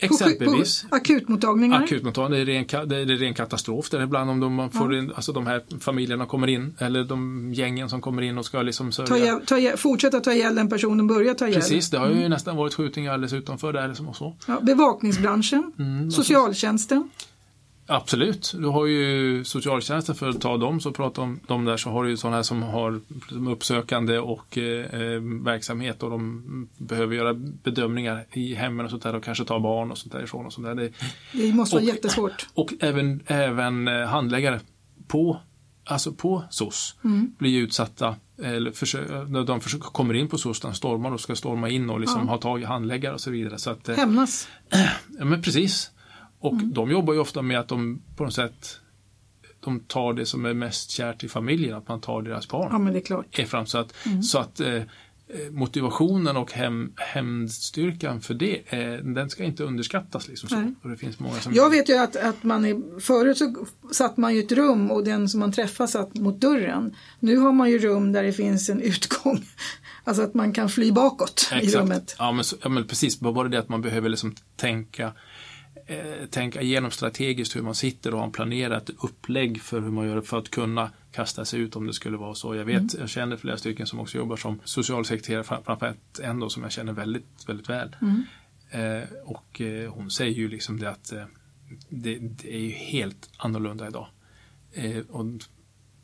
[0.00, 0.82] Exempelvis.
[0.82, 1.82] På, på akutmottagningar?
[1.82, 5.32] Akutmottagning, det är ren, det är ren katastrof där ibland om de, får in, alltså
[5.32, 9.06] de här familjerna kommer in eller de gängen som kommer in och ska liksom ta,
[9.06, 9.40] sörja.
[9.46, 11.60] ta, ihjäl- fortsätta ta ihjäl den personen börjar ta ihjäl.
[11.60, 12.30] Precis, det har ju Mm.
[12.30, 14.36] nästan varit skjutningar alldeles utanför där liksom och så.
[14.46, 17.10] Ja, bevakningsbranschen, Mm, socialtjänsten.
[17.92, 21.90] Absolut, du har ju socialtjänsten för att ta dem, så pratar om de där så
[21.90, 26.68] har du ju sådana här som har som uppsökande och eh, eh, verksamhet och de
[26.78, 30.46] behöver göra bedömningar i hemmen och sånt där och kanske ta barn och sånt därifrån
[30.46, 30.74] och sånt där.
[30.74, 30.90] Det,
[31.32, 32.48] Det måste vara Och- jättesvårt.
[32.54, 34.60] Och även, även eh, handläggare
[35.08, 35.40] på,
[35.84, 37.32] alltså på SOS Mm.
[37.38, 41.68] blir utsatta eller när de försöker, kommer in på SOS, de stormar och ska storma
[41.68, 42.26] in och liksom Ja.
[42.30, 43.58] ha tag i handläggare och så vidare.
[43.58, 44.48] Så att, eh, Hämnas.
[45.18, 45.90] ja, men precis.
[46.40, 46.72] Och Mm.
[46.72, 48.80] de jobbar ju ofta med att de på något sätt
[49.60, 52.68] de tar det som är mest kärt i familjen, att man tar deras barn.
[52.72, 53.38] Ja, men det är klart.
[53.38, 54.22] är fram så att, Mm.
[54.22, 54.82] så att eh,
[55.50, 60.28] motivationen och hem, hämndstyrkan för det, eh, den ska inte underskattas.
[60.28, 60.72] Liksom så.
[60.82, 64.16] Och det finns många som Jag vet ju att, att man är, förut så satt
[64.16, 66.96] man i ett rum och den som man träffade satt mot dörren.
[67.20, 69.44] Nu har man ju rum där det finns en utgång.
[70.04, 71.64] Alltså att man kan fly bakåt Exakt.
[71.64, 72.16] i rummet.
[72.18, 75.12] Ja men, ja, men precis, bara det att man behöver liksom tänka
[76.30, 80.38] tänka igenom strategiskt hur man sitter och ha planerat upplägg för hur man gör för
[80.38, 82.54] att kunna kasta sig ut om det skulle vara så.
[82.54, 82.88] Jag vet, mm.
[82.98, 86.92] jag känner flera stycken som också jobbar som socialsekreterare, framförallt en då som jag känner
[86.92, 87.96] väldigt, väldigt väl.
[88.02, 88.22] Mm.
[88.70, 91.24] Eh, och eh, hon säger ju liksom det att eh,
[91.88, 94.06] det, det, är ju helt annorlunda idag.
[94.72, 95.24] Eh, och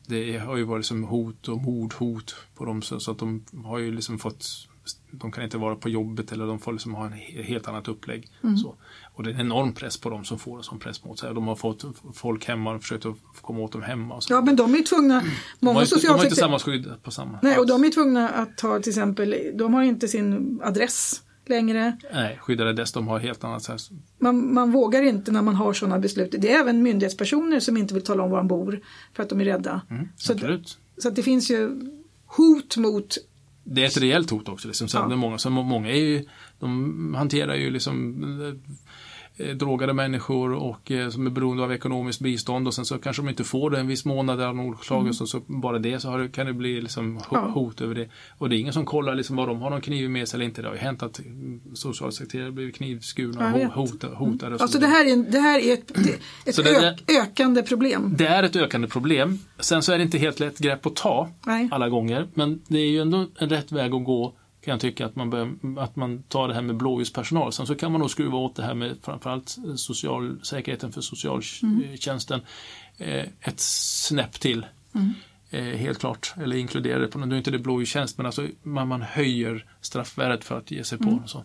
[0.07, 3.79] det har ju varit som hot och mordhot på dem så, så, att de har
[3.79, 4.69] ju liksom fått
[5.11, 7.13] de kan inte vara på jobbet eller de får liksom ha en
[7.45, 8.31] helt annat upplägg.
[8.43, 8.57] Mm.
[8.57, 8.77] Så.
[9.17, 11.35] Och det är en enorm press på dem som får en sån press mot sig.
[11.35, 14.21] De har fått folk hemma och försökt att komma åt dem hemma.
[14.29, 15.23] ja men de är tvungna,
[15.61, 18.61] många de de har inte samma skydd på samma Nej och de är tvungna att
[18.61, 21.97] ha till exempel, de har inte sin adress längre.
[22.13, 23.67] Nej, skyddade adress, de har helt annat.
[23.67, 23.79] Här.
[24.19, 26.35] Man, man vågar inte när man har sådana beslut.
[26.39, 28.81] Det är även myndighetspersoner som inte vill tala om var de bor
[29.15, 29.81] för att de är rädda.
[29.91, 30.41] Mm, så, att,
[30.99, 31.91] så att det finns ju
[32.27, 33.17] hot mot
[33.69, 34.69] det är ett rejält hot också.
[34.69, 34.89] Liksom.
[34.89, 35.17] Sen ja.
[35.17, 36.25] många, så många är ju,
[36.59, 38.23] de hanterar ju liksom
[39.37, 43.23] eh, drogade människor och eh, som är beroende av ekonomiskt bistånd och sen så kanske
[43.23, 45.13] de inte får det en viss månad av något slag mm.
[45.13, 47.85] så, så bara det så har, kan det bli liksom hot ja.
[47.85, 48.09] över det.
[48.39, 50.45] Och det är ingen som kollar liksom vad de har någon kniv med sig eller
[50.45, 50.63] inte.
[50.63, 51.21] Det har ju hänt att
[51.75, 54.47] socialsekreterare blivit knivskurna och hota, hotade.
[54.47, 54.59] Mm.
[54.61, 55.91] Alltså det här är, det här är ett,
[56.45, 58.15] ett det, ök, ökande problem.
[58.19, 59.39] Det är ett ökande problem.
[59.59, 61.69] Sen så är det inte helt lätt grepp att ta Nej.
[61.73, 64.35] alla gånger men det är ju ändå en rätt väg att gå
[64.67, 67.53] kan jag tycka att man, bör, att man tar det här med blåljuspersonal.
[67.53, 72.41] Sen så kan man nog skruva åt det här med framförallt social, säkerheten för socialtjänsten
[72.99, 73.29] mm.
[73.41, 74.67] ett snäpp till.
[74.95, 75.13] Mm.
[75.51, 78.89] Eh, helt klart, eller inkludera det på, nu är inte det blåljustjänst, men alltså man,
[78.89, 81.09] man höjer straffvärdet för att ge sig på.
[81.09, 81.27] Mm.
[81.27, 81.45] Så.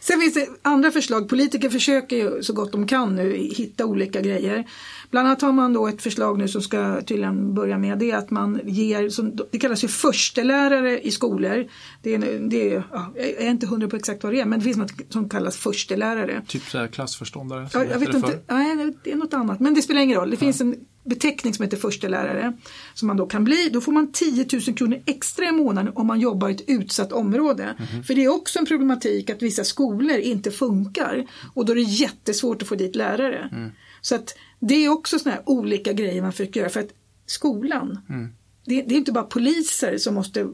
[0.00, 4.20] Sen finns det andra förslag, politiker försöker ju så gott de kan nu hitta olika
[4.20, 4.66] grejer.
[5.12, 8.30] Bland annat har man då ett förslag nu som ska tydligen börja med det att
[8.30, 11.66] man ger, som, det kallas ju förstelärare i skolor.
[12.02, 14.58] Det är, det är, ja, jag är inte hundra på exakt vad det är men
[14.58, 16.42] det finns något som kallas förstelärare.
[16.48, 17.68] Typ så här klassförståndare?
[17.72, 20.30] Ja, jag vet inte, nej det är något annat men det spelar ingen roll.
[20.30, 20.40] Det ja.
[20.40, 22.52] finns en beteckning som heter förstelärare
[22.94, 23.70] som man då kan bli.
[23.72, 27.12] Då får man 10 000 kronor extra i månaden om man jobbar i ett utsatt
[27.12, 27.62] område.
[27.62, 28.02] Mm -hmm.
[28.02, 31.82] För det är också en problematik att vissa skolor inte funkar och då är det
[31.82, 33.48] jättesvårt att få dit lärare.
[33.52, 33.70] Mm.
[34.00, 34.34] Så att
[34.66, 36.90] det är också sådana här olika grejer man försöker göra för att
[37.26, 38.32] skolan, mm.
[38.64, 40.48] det, det, är inte bara poliser som måste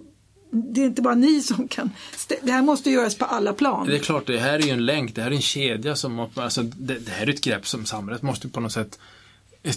[0.50, 1.90] det är inte bara ni som kan.
[2.42, 3.86] Det här måste göras på alla plan.
[3.86, 6.26] Det är klart, det här är ju en länk, det här är en kedja som,
[6.34, 8.98] alltså, det, det här är ett grepp som samhället måste på något sätt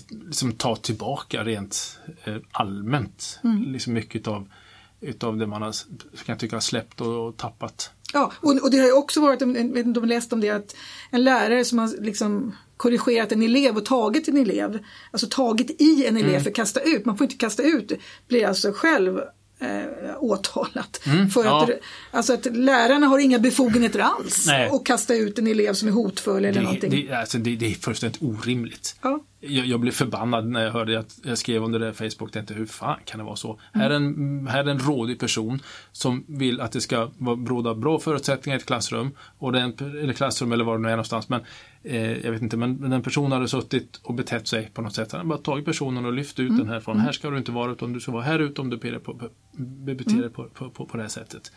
[0.09, 3.39] liksom ta tillbaka rent eh, allmänt.
[3.43, 3.71] Mm.
[3.71, 4.47] Liksom mycket av
[5.01, 5.71] utav det man har,
[6.15, 7.91] kan jag tycka, har släppt och, och tappat.
[8.13, 10.41] Ja, och, och, det har ju också varit, jag vet inte om du läst om
[10.41, 10.75] det, att
[11.09, 14.79] en lärare som har liksom korrigerat en elev och tagit en elev,
[15.11, 16.43] alltså tagit i en elev mm.
[16.43, 17.91] för att kasta ut, man får inte kasta ut,
[18.27, 19.19] blir alltså själv
[19.61, 21.01] eh, åtalat.
[21.05, 21.63] Mm, för ja.
[21.63, 21.69] att,
[22.11, 26.45] alltså att lärarna har inga befogenheter alls att kasta ut en elev som är hotfull
[26.45, 26.89] eller det, någonting.
[26.89, 28.95] Det, alltså det, det är fullständigt orimligt.
[29.01, 29.19] Ja.
[29.39, 32.65] Jag, jag, blev förbannad när jag hörde att jag skrev under det Facebook, tänkte hur
[32.65, 33.49] fan kan det vara så?
[33.49, 33.59] Mm.
[33.73, 37.11] Här, är en, här är en rådig person som vill att det ska
[37.47, 40.91] råda bra förutsättningar i ett klassrum, och den, eller klassrum eller var det nu är
[40.91, 41.41] någonstans, men
[41.83, 45.11] eh, jag vet inte, men den personen hade suttit och betett sig på något sätt.
[45.11, 46.59] Han hade bara tagit personen och lyft ut mm.
[46.59, 46.95] den härifrån.
[46.95, 47.05] Mm.
[47.05, 48.99] Här ska du inte vara, utan du ska vara här ute om du beter dig
[48.99, 49.13] på,
[49.95, 50.31] beter mm.
[50.31, 51.51] på, på, på, på det här sättet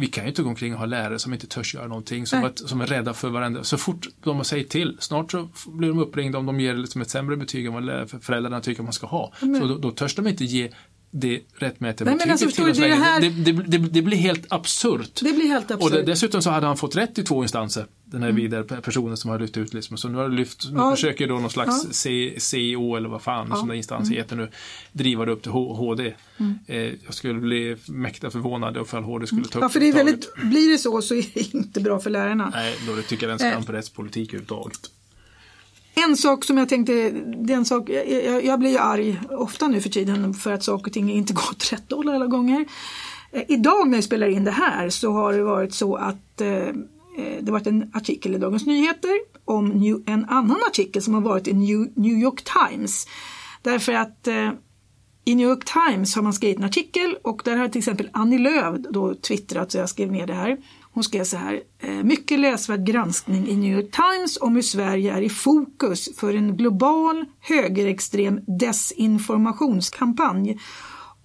[0.00, 2.44] vi kan ju inte gå omkring och ha lärare som inte törs göra någonting, som,
[2.44, 3.64] att, som är rädda för varandra.
[3.64, 7.10] Så fort de säger till, snart så blir de uppringda om de ger liksom ett
[7.10, 9.32] sämre betyg än vad föräldrarna tycker man ska ha.
[9.40, 10.70] Men, så då, då törs de inte ge
[11.10, 13.20] det rättmätiga betyget alltså, till det, här...
[13.20, 15.20] det, det, det, det, blir helt absurt.
[15.22, 15.92] Det blir helt absurt.
[15.92, 18.42] Och dessutom så hade han fått rätt i två instanser, den här mm.
[18.42, 19.96] vidare personen som har lyft ut liksom.
[19.96, 20.90] Så nu har lyft, nu ja.
[20.90, 21.92] försöker då någon slags ja.
[21.92, 23.56] C, CEO eller vad fan ja.
[23.56, 24.22] som den instansen mm.
[24.22, 24.50] heter nu,
[24.92, 26.14] driva det upp till HD.
[26.38, 26.58] Mm.
[26.66, 29.92] Eh, jag skulle bli mäkta förvånad ifall HD skulle ta upp Ja, för det är
[29.92, 32.50] väldigt, blir det så så är det inte bra för lärarna.
[32.54, 34.90] Nej, då det tycker jag det är en skam för rättspolitik överhuvudtaget.
[35.94, 39.88] En sak som jag tänkte, den sak, jag, jag blir ju arg ofta nu för
[39.88, 42.66] tiden för att saker och ting inte går åt rätt håll alla gånger.
[43.32, 46.48] Eh, idag när jag spelar in det här så har det varit så att eh,
[46.48, 46.72] eh
[47.40, 51.48] det varit en artikel i Dagens Nyheter om new, en annan artikel som har varit
[51.48, 53.06] i New, New York Times.
[53.62, 54.50] Därför att eh,
[55.24, 58.38] i New York Times har man skrivit en artikel och där har till exempel Annie
[58.38, 60.58] Lööf då twittrat, så jag skrev ner det här.
[60.92, 65.12] Hon skrev så här, eh, mycket läsvärd granskning i New York Times om hur Sverige
[65.12, 70.58] är i fokus för en global högerextrem desinformationskampanj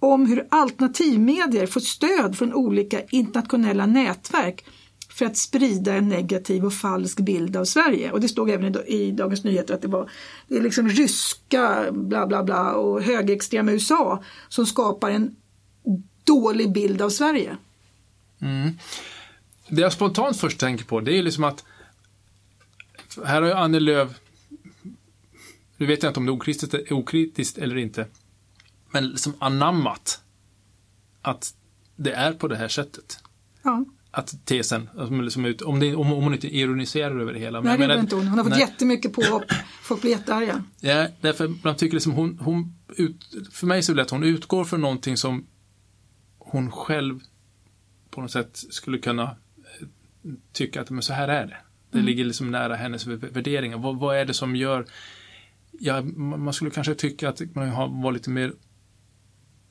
[0.00, 4.64] om hur alternativmedier får stöd från olika internationella nätverk
[5.08, 8.12] för att sprida en negativ och falsk bild av Sverige.
[8.12, 10.10] Och det stod även i Dagens Nyheter att det var
[10.48, 15.36] det är liksom ryska bla bla bla och högerextrema USA som skapar en
[16.24, 17.56] dålig bild av Sverige.
[18.40, 18.70] Mm.
[19.68, 21.64] Det jag spontant först tänker på det är liksom att
[23.24, 24.10] här har ju Annie Lööf
[25.76, 28.06] nu vet jag inte om det är okritiskt, okritiskt eller inte,
[28.90, 30.20] men liksom anammat
[31.22, 31.54] att
[31.96, 33.18] det är på det här sättet.
[33.62, 33.84] Ja.
[34.10, 34.88] Att tesen,
[35.22, 37.60] liksom om, det, om, om hon inte ironiserar över det hela.
[37.60, 38.28] Nej, det gör inte hon.
[38.28, 38.60] Hon har fått nej.
[38.60, 39.44] jättemycket påhopp.
[39.82, 40.64] Folk blir jättearga.
[40.80, 44.24] Ja, därför man tycker liksom hon, hon ut, för mig så är det att hon
[44.24, 45.46] utgår från någonting som
[46.38, 47.20] hon själv
[48.10, 49.36] på något sätt skulle kunna
[50.52, 51.56] tycka att men så här är det.
[51.90, 52.06] Det mm.
[52.06, 53.78] ligger liksom nära hennes värderingar.
[53.78, 54.86] Vad, vad är det som gör
[55.80, 58.52] ja, man skulle kanske tycka att man har varit lite mer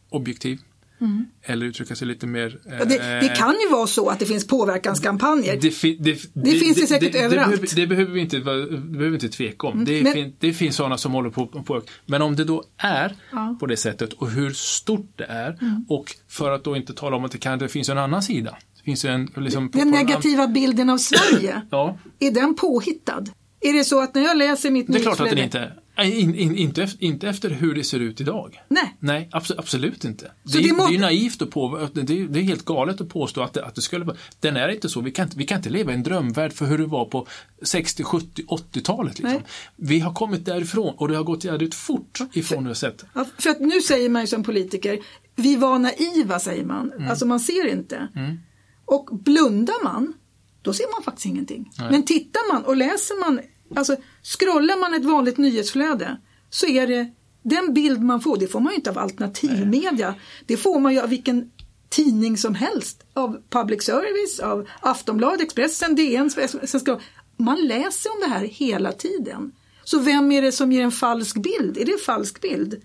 [0.10, 0.60] objektiv.
[1.02, 1.26] Mm.
[1.42, 2.60] Eller uttrycka sig lite mer...
[2.66, 5.58] Ja, det, det, kan ju vara så att det finns påverkanskampanjer.
[5.62, 7.48] Det, fi, det, det finns det säkert överallt.
[7.48, 9.74] Behöver, det, behöver vi inte, behöver vi inte tveka om.
[9.74, 9.86] Mm.
[9.86, 13.16] Det, men, fin, det finns sådana som håller på, på Men om det då är
[13.32, 13.58] ja.
[13.60, 15.86] på det sättet och hur stort det är mm.
[15.90, 18.58] och för att då inte tala om att det kanske finns en annan sida.
[18.86, 21.98] Finns en, liksom, den negativa bilden av Sverige, ja.
[22.20, 23.24] är den påhittad?
[23.62, 25.36] Är det så att när jag läser mitt nyhetsflöde...
[25.36, 28.00] Det är klart att den inte in, in, inte, efter, inte efter hur det ser
[28.00, 28.62] ut idag.
[28.68, 28.96] Nej.
[29.00, 30.32] Nej, absolut, absolut inte.
[30.44, 30.88] Det, det, må...
[30.88, 33.76] det, är naivt att på, det, det, är helt galet att påstå att det, att
[33.76, 35.02] det skulle vara, den är inte så.
[35.02, 37.28] Vi kan, vi kan inte leva i en drömvärld för hur det var på
[37.62, 39.20] 60, 70, 80-talet.
[39.20, 39.42] Liksom.
[39.76, 43.10] Vi har kommit därifrån och det har gått jävligt fort ifrån det sättet.
[43.14, 45.00] Ja, för att nu säger man ju som politiker,
[45.36, 46.92] vi var naiva säger man.
[46.92, 47.10] Mm.
[47.10, 48.08] Alltså man ser inte.
[48.16, 48.38] Mm.
[48.86, 50.14] Och blundar man,
[50.62, 51.72] då ser man faktiskt ingenting.
[51.80, 51.92] Nej.
[51.92, 53.40] Men tittar man och läser man
[53.76, 56.18] Alltså scrollar man ett vanligt nyhetsflöde
[56.50, 57.12] så är det
[57.44, 60.16] den bild man får, det får man ju inte av alternativmedia.
[60.46, 61.52] Det får man ju av vilken
[61.90, 63.04] tidning som helst.
[63.14, 66.30] Av public service, av Aftonbladet, Expressen, DN.
[66.64, 67.00] Ska,
[67.38, 69.52] man läser om det här hela tiden.
[69.84, 71.78] Så vem är det som ger en falsk bild?
[71.78, 72.82] Är det en falsk bild?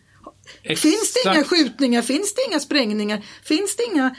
[0.63, 0.81] Exakt.
[0.81, 2.03] Finns det inga skjutningar?
[2.03, 3.25] Finns det inga sprängningar?
[3.43, 4.17] Finns det inga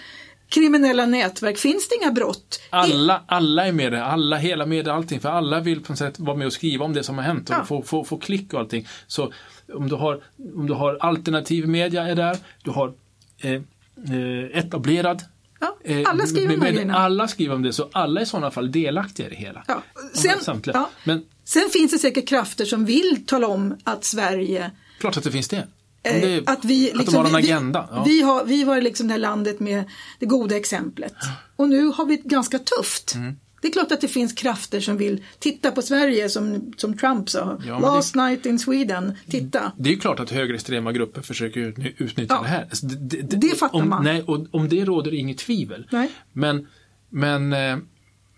[0.51, 2.61] kriminella nätverk, finns det inga brott?
[2.69, 6.19] Alla, alla är med det, alla, hela media, allting, för alla vill på något sätt
[6.19, 7.65] vara med och skriva om det som har hänt och ja.
[7.65, 8.87] få, få, få klick och allting.
[9.07, 9.33] Så
[9.73, 10.23] om du har,
[10.55, 12.93] om du har alternativ media är där, du har
[13.41, 15.23] eh, eh, etablerad
[15.61, 16.93] Ja, eh, alla skriver om det.
[16.93, 19.63] Alla skriver om det, så alla är i sådana fall delaktiga i det hela.
[19.67, 19.83] Ja.
[20.13, 20.89] Sen, ja.
[21.03, 25.31] Men, Sen finns det säkert krafter som vill tala om att Sverige Klart att det
[25.31, 25.67] finns det.
[26.03, 27.89] Eh, det, att vi, liksom, att de har en agenda.
[27.91, 28.03] Ja.
[28.03, 29.83] Vi, har, vi var liksom det här landet med
[30.19, 31.13] det goda exemplet.
[31.55, 33.15] Och nu har vi ganska tufft.
[33.15, 33.35] Mm.
[33.61, 37.29] Det är klart att det finns krafter som vill titta på Sverige som, som Trump
[37.29, 37.59] sa.
[37.65, 39.71] Ja, Last det, night in Sweden, titta.
[39.77, 41.59] Det är klart att högerextrema grupper försöker
[41.97, 42.63] utnyttja ja, det här.
[42.63, 44.03] Alltså, det, det, det fattar om, man.
[44.03, 45.87] Nej, och om det råder inget tvivel.
[45.91, 46.11] Nej.
[46.33, 46.67] Men,
[47.09, 47.77] men eh,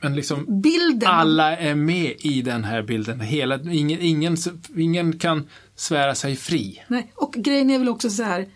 [0.04, 1.10] men liksom bilden.
[1.10, 3.20] alla är med i den här bilden.
[3.20, 4.38] Hela, ingen, ingen,
[4.78, 5.48] ingen kan
[5.84, 6.84] svära sig fri.
[6.88, 8.48] Nej, och grejen är väl också så här.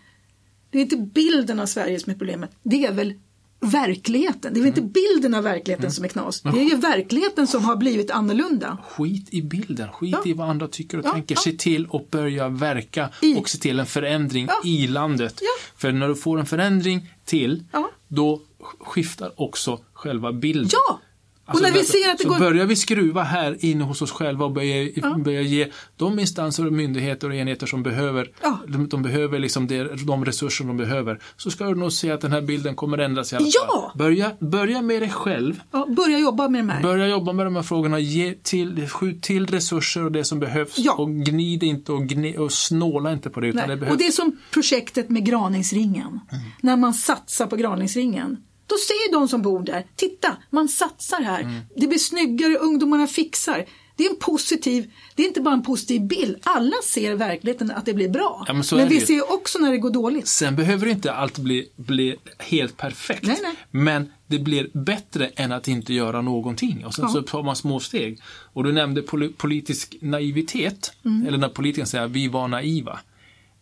[0.70, 2.50] Det är inte bilden av Sverige som är problemet.
[2.62, 3.14] Det är väl
[3.60, 4.54] verkligheten.
[4.54, 4.84] Det är väl mm.
[4.84, 5.92] inte bilden av verkligheten mm.
[5.92, 6.42] som är knas.
[6.42, 8.78] Det är ju verkligheten som har blivit annorlunda.
[8.88, 10.30] Skit i bilden, skit ja.
[10.30, 11.34] i vad andra tycker och ja, tänker.
[11.34, 11.40] Ja.
[11.40, 13.36] Se till att börja verka I.
[13.36, 15.40] och se till en förändring i landet.
[15.76, 17.64] För när du får en förändring till,
[18.08, 18.40] då
[18.80, 20.70] skiftar också själva bilden.
[20.72, 21.00] Ja,
[21.48, 22.38] Alltså, och när vi ser att det så går...
[22.38, 25.18] börjar vi skruva här inne hos oss själva och börjar, ja.
[25.18, 28.58] börjar ge de instanser och myndigheter och enheter som behöver, ja.
[28.68, 32.20] de, de, behöver liksom det, de resurser de behöver, så ska du nog se att
[32.20, 33.66] den här bilden kommer ändras i alla ja.
[33.66, 33.98] fall.
[33.98, 35.60] Börja, börja med dig själv.
[35.70, 36.82] Ja, börja jobba med de här.
[36.82, 40.78] Börja jobba med de här frågorna, ge till, skjut till resurser och det som behövs
[40.96, 43.46] och gnid inte och, gni, och snåla inte på det.
[43.46, 43.92] Utan det behövs...
[43.92, 46.06] Och det är som projektet med Graningsringen.
[46.06, 46.44] Mm.
[46.60, 48.36] När man satsar på Graningsringen.
[48.68, 51.40] Då ser de som bor där, titta, man satsar här.
[51.40, 51.60] Mm.
[51.76, 53.66] Det blir snyggare, ungdomarna fixar.
[53.96, 56.36] Det är en positiv, det är inte bara en positiv bild.
[56.42, 58.44] Alla ser verkligheten att det blir bra.
[58.46, 60.28] Ja, men, men vi ser också när det går dåligt.
[60.28, 63.26] Sen behöver inte allt bli, bli helt perfekt.
[63.26, 63.54] Nej, nej.
[63.70, 66.86] Men det blir bättre än att inte göra någonting.
[66.86, 67.12] Och sen ja.
[67.12, 68.20] så tar man små steg.
[68.52, 70.92] Och du nämnde pol politisk naivitet.
[71.04, 71.26] Mm.
[71.26, 72.98] Eller när politikerna säger att vi var naiva.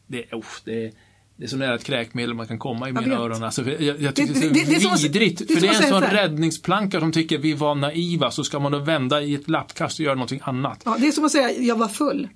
[0.06, 0.92] Det, oh, det
[1.36, 3.42] det är så nära ett kräkmedel man kan komma i mina öron.
[3.42, 5.38] Alltså, jag, jag tycker det, det, det, är så vidrigt.
[5.48, 8.72] Det, för det är en sån räddningsplanka som tycker vi var naiva så ska man
[8.72, 10.82] då vända i ett lappkast och göra någonting annat.
[10.84, 12.28] Ja, det är som att säga jag var full.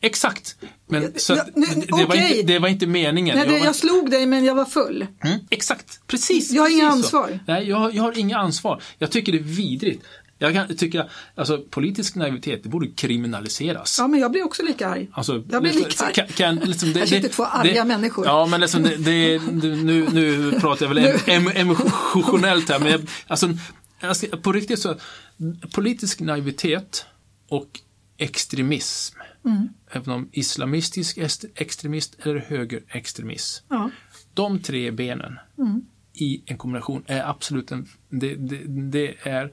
[0.00, 0.56] Exakt.
[0.88, 2.06] Men, så ja, nu, det, okay.
[2.06, 3.36] var inte, det var inte meningen.
[3.36, 3.66] Nej, jag, var...
[3.66, 5.06] jag slog dig men jag var full.
[5.24, 6.50] Mm, exakt, precis.
[6.52, 7.38] Jag har inga ansvar.
[7.46, 8.82] Nej, jag, jag har inga ansvar.
[8.98, 10.04] Jag tycker det är vidrigt.
[10.38, 13.96] Jag kan tycka, alltså politisk naivitet, det borde kriminaliseras.
[13.98, 15.08] Ja, men jag blir också lika arg.
[15.12, 16.14] Alltså, jag blir lika arg.
[16.14, 18.26] Kan, kan, liksom, det, Här sitter två arga det, människor.
[18.26, 23.00] Ja, men liksom det, det, nu, nu pratar jag väl em, emotionellt här, men jag,
[23.26, 24.94] alltså, på riktigt så,
[25.72, 27.06] politisk naivitet
[27.48, 27.80] och
[28.16, 29.68] extremism, mm.
[29.90, 31.18] även om islamistisk
[31.54, 33.90] extremist eller högerextremism, ja.
[34.34, 35.80] de tre benen mm.
[36.14, 39.52] i en kombination är absolut en, det, det, det är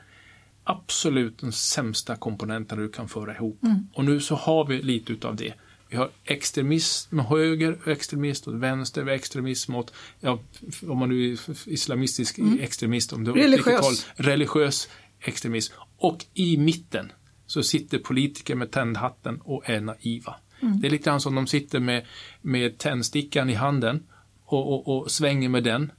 [0.66, 3.64] absolut den sämsta komponenten du kan föra ihop.
[3.64, 3.88] Mm.
[3.94, 5.54] Och nu så har vi lite utav det.
[5.90, 10.40] Vi har extremism höger, extremism åt vänster, extremism åt, ja,
[10.88, 11.40] om man nu är
[11.70, 12.60] islamistisk mm.
[12.60, 13.82] extremist, om det religiös.
[13.82, 14.90] Håll, religiös
[15.20, 15.74] extremism.
[15.98, 17.12] Och i mitten
[17.46, 20.36] så sitter politiker med tändhatten och är naiva.
[20.60, 20.82] Mm.
[20.82, 22.06] Det är lite grann som de sitter med,
[22.42, 24.04] med tändstickan i handen
[24.46, 25.92] och, och, och svänger med den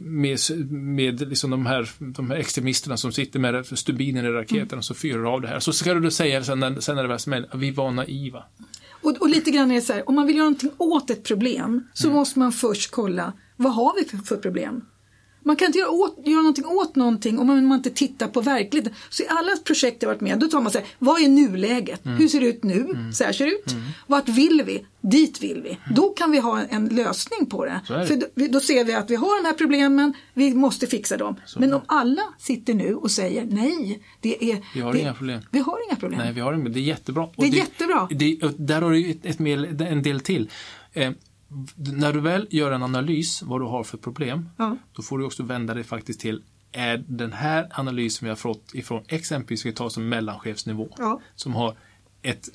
[0.00, 0.38] med,
[0.70, 4.78] med liksom de, här, de här extremisterna som sitter med stubinen i raketen mm.
[4.78, 5.60] och så fyrar av det här.
[5.60, 8.44] Så ska du säga sen, när, sen när det väl smäller, vi var naiva.
[9.02, 11.24] Och, och, lite grann är det så här, om man vill göra någonting åt ett
[11.24, 12.16] problem så mm.
[12.16, 14.84] måste man först kolla, vad har vi för, för problem?
[15.46, 18.94] Man kan inte göra, åt, göra någonting åt någonting om man, inte tittar på verkligheten.
[19.10, 22.04] Så i alla projekt jag varit med då tar man sig, vad är nuläget?
[22.04, 22.18] Mm.
[22.18, 22.80] Hur ser det ut nu?
[22.80, 23.12] Mm.
[23.12, 23.72] Så här ser det ut.
[23.72, 23.84] Mm.
[24.06, 24.86] Vart vill vi?
[25.00, 25.68] Dit vill vi.
[25.68, 25.94] Mm.
[25.94, 27.80] Då kan vi ha en, en lösning på det.
[27.88, 28.06] det.
[28.06, 31.36] För då, då, ser vi att vi har de här problemen, vi måste fixa dem.
[31.46, 34.60] Så Men om alla sitter nu och säger nej, det är...
[34.74, 35.40] Vi har det, inga problem.
[35.50, 36.20] Vi har inga problem.
[36.20, 37.28] Nej, vi har inga, det är jättebra.
[37.36, 38.08] Det är det, jättebra.
[38.58, 39.40] Där har du ett, ett,
[39.80, 40.50] en del till.
[40.92, 41.10] Eh,
[41.76, 44.76] när du väl gör en analys vad du har för problem, ja.
[44.92, 46.42] då får du också vända dig faktiskt till
[46.72, 51.20] är den här analysen vi har fått ifrån exempelvis, vi tar som mellanchefsnivå, ja.
[51.34, 51.74] som har
[52.24, 52.48] ett,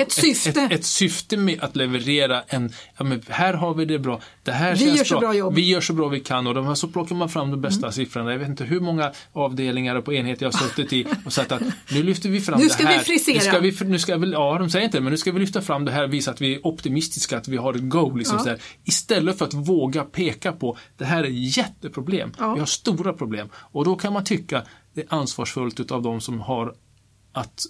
[0.00, 0.60] ett, syfte.
[0.60, 4.52] Ett, ett, syfte med att leverera en, ja men här har vi det bra, det
[4.52, 6.88] här vi känns gör bra, bra vi gör så bra vi kan och de, så
[6.88, 7.92] plockar man fram de bästa mm.
[7.92, 8.32] siffrorna.
[8.32, 11.62] Jag vet inte hur många avdelningar på enheter jag har suttit i och sagt att
[11.90, 12.84] nu lyfter vi fram nu det här.
[12.84, 13.60] Nu ska vi frisera.
[13.60, 15.40] Nu ska vi, nu ska vi, ja, de säger inte det, men nu ska vi
[15.40, 18.16] lyfta fram det här och visa att vi är optimistiska, att vi har ett go.
[18.16, 18.56] Liksom, ja.
[18.84, 22.32] Istället för att våga peka på, det här är jätteproblem.
[22.38, 22.54] Ja.
[22.54, 23.48] Vi har stora problem.
[23.54, 24.62] Och då kan man tycka
[24.94, 26.74] det är ansvarsfullt utav de som har
[27.32, 27.66] att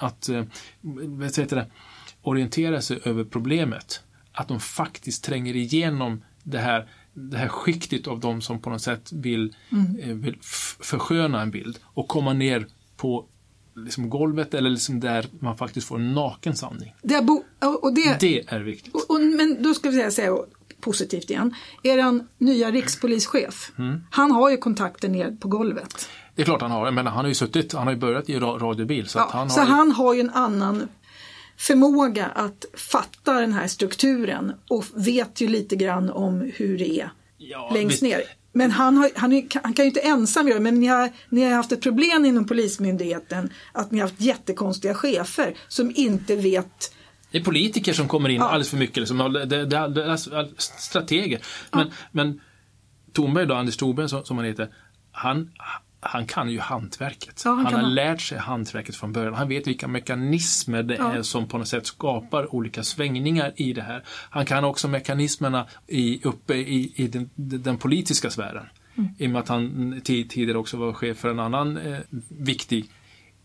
[0.00, 0.44] att eh,
[1.06, 1.66] vet det,
[2.22, 4.00] orientera sig över problemet.
[4.32, 8.82] Att de faktiskt tränger igenom det här, det här skiktet av de som på något
[8.82, 9.98] sätt vill, mm.
[9.98, 10.38] eh, vill
[10.80, 13.26] försköna en bild och komma ner på
[13.76, 16.94] liksom golvet eller liksom där man faktiskt får en naken sanning.
[17.02, 17.18] Det,
[17.82, 18.94] och det, det är viktigt.
[18.94, 20.36] Och, och, men då ska vi säga
[20.80, 21.54] positivt igen.
[21.82, 24.00] Er nya rikspolischef, mm.
[24.10, 26.08] han har ju kontakter ner på golvet.
[26.40, 28.38] Det är klart han har, men han har ju suttit, han har ju börjat i
[28.38, 29.08] radiobil.
[29.08, 29.72] Så, ja, han, så har ju...
[29.72, 30.88] han har ju en annan
[31.56, 37.10] förmåga att fatta den här strukturen och vet ju lite grann om hur det är
[37.38, 38.22] ja, längst ner.
[38.52, 41.42] Men han, har, han, han, kan ju inte ensam göra det, men ni har, ni
[41.44, 46.94] har haft ett problem inom Polismyndigheten att ni har haft jättekonstiga chefer som inte vet
[47.30, 48.48] det är politiker som kommer in ja.
[48.48, 50.18] alldeles för mycket, liksom, det, det, det, det
[50.56, 51.40] strateger.
[51.72, 51.94] Men, ja.
[52.12, 52.40] men
[53.12, 54.68] Thornberg då, Anders Thornberg som, som han heter,
[55.12, 55.50] han,
[56.00, 57.42] han kan ju hantverket.
[57.44, 57.94] Ja, han, han har han.
[57.94, 59.34] lärt sig hantverket från början.
[59.34, 61.12] Han vet vilka mekanismer det ja.
[61.12, 64.04] är som på något sätt skapar olika svängningar i det här.
[64.06, 68.66] Han kan också mekanismerna i, uppe i, i den, den, politiska sfären.
[68.94, 69.10] Mm.
[69.18, 71.98] I och med att han tidigare också var chef för en annan eh,
[72.28, 72.90] viktig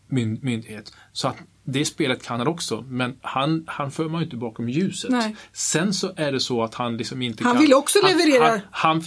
[0.07, 0.93] myn, myndighet.
[1.11, 4.69] Så att det spelet kan han också, men han, han för man ju inte bakom
[4.69, 5.11] ljuset.
[5.11, 5.35] Nej.
[5.53, 7.57] Sen så är det så att han liksom inte han kan...
[7.57, 8.49] Han vill också leverera.
[8.49, 9.03] Han, han,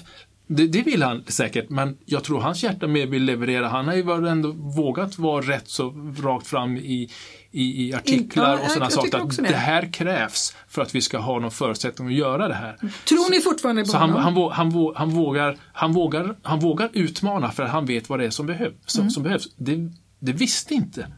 [0.49, 3.69] det, det, vill han säkert, men jag tror hans hjärta mer vill leverera.
[3.69, 5.91] Han har ju ändå vågat vara rätt så
[6.23, 7.11] rakt fram i,
[7.51, 9.19] i, i artiklar In, och sådana saker.
[9.19, 12.77] Att det här krävs för att vi ska ha någon förutsättning att göra det här.
[13.05, 14.17] Tror ni fortfarande på så honom?
[14.17, 18.19] Han, han, han, han, vågar, han, vågar, han vågar utmana för att han vet vad
[18.19, 19.11] det är som, behöv, som, mm.
[19.11, 19.49] som behövs.
[19.57, 19.77] Det,
[20.19, 21.13] det visste inte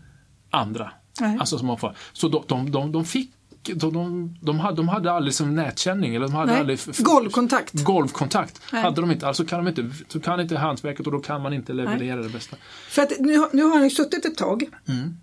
[0.50, 0.92] andra.
[1.40, 1.94] Alltså, som man får.
[2.12, 3.30] Så de, de, de, de fick
[3.62, 6.14] de, de, de, hade, de hade aldrig som nätkänning.
[6.14, 6.60] Eller de hade Nej.
[6.60, 7.84] aldrig golvkontakt.
[7.84, 8.82] Golvkontakt Nej.
[8.82, 9.28] hade de inte.
[9.28, 12.24] Alltså kan de inte, så kan inte hantverket och då kan man inte leverera Nej.
[12.24, 12.56] det bästa.
[12.88, 14.64] För att nu, nu har han ju suttit ett tag.
[14.88, 15.16] Mm.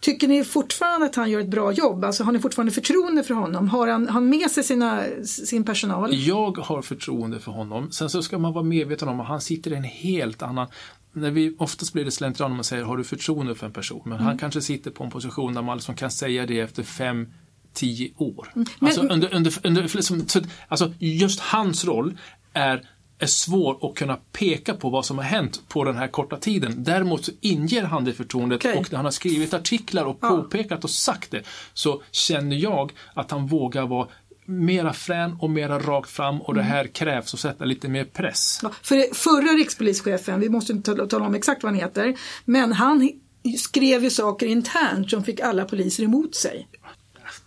[0.00, 2.04] Tycker ni fortfarande att han gör ett bra jobb?
[2.04, 3.68] Alltså har ni fortfarande förtroende för honom?
[3.68, 6.14] Har han, han med sig sina, sin personal?
[6.14, 7.90] Jag har förtroende för honom.
[7.90, 10.66] Sen så ska man vara medveten om att han sitter i en helt annan
[11.12, 14.02] när vi, oftast blir det slentrian om man säger har du förtroende för en person?
[14.04, 14.24] Men mm.
[14.26, 17.28] han kanske sitter på en position där man liksom kan säga det efter fem,
[17.72, 18.52] tio år.
[18.54, 18.66] Mm.
[18.78, 20.26] Men, alltså, under, under, under, liksom,
[20.68, 22.18] alltså just hans roll
[22.52, 22.88] är
[23.20, 26.84] är svår att kunna peka på vad som har hänt på den här korta tiden.
[26.84, 28.74] Däremot så inger han det förtroendet okay.
[28.74, 31.42] och när han har skrivit artiklar och påpekat och sagt det
[31.74, 34.08] så känner jag att han vågar vara
[34.44, 36.64] mera frän och mera rakt fram och mm.
[36.64, 38.60] det här krävs att sätta lite mer press.
[38.62, 43.10] Ja, för förra rikspolischefen, vi måste inte tala om exakt vad han heter, men han
[43.58, 46.68] skrev ju saker internt som fick alla poliser emot sig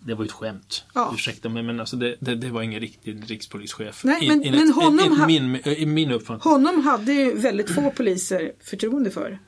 [0.05, 0.83] det var ju ett skämt.
[0.93, 1.11] Ja.
[1.15, 4.03] Ursäkta mig, men alltså det, det, det var ingen riktig rikspolischef.
[4.03, 6.51] Nej, men, I, men ett, honom, ett, ett, min, i min uppfattning.
[6.51, 9.39] Honom hade ju väldigt få poliser förtroende för.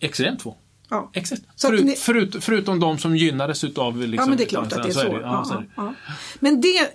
[0.00, 0.56] Extremt få.
[0.88, 1.10] Ja.
[1.12, 1.42] Exakt.
[1.60, 1.96] Förut, ni...
[1.96, 3.98] förut, förutom de som gynnades utav...
[3.98, 5.00] Liksom, ja, men det är klart att det är så.
[5.00, 5.20] så, är det.
[5.20, 5.94] Ja, ja,
[6.40, 6.90] men det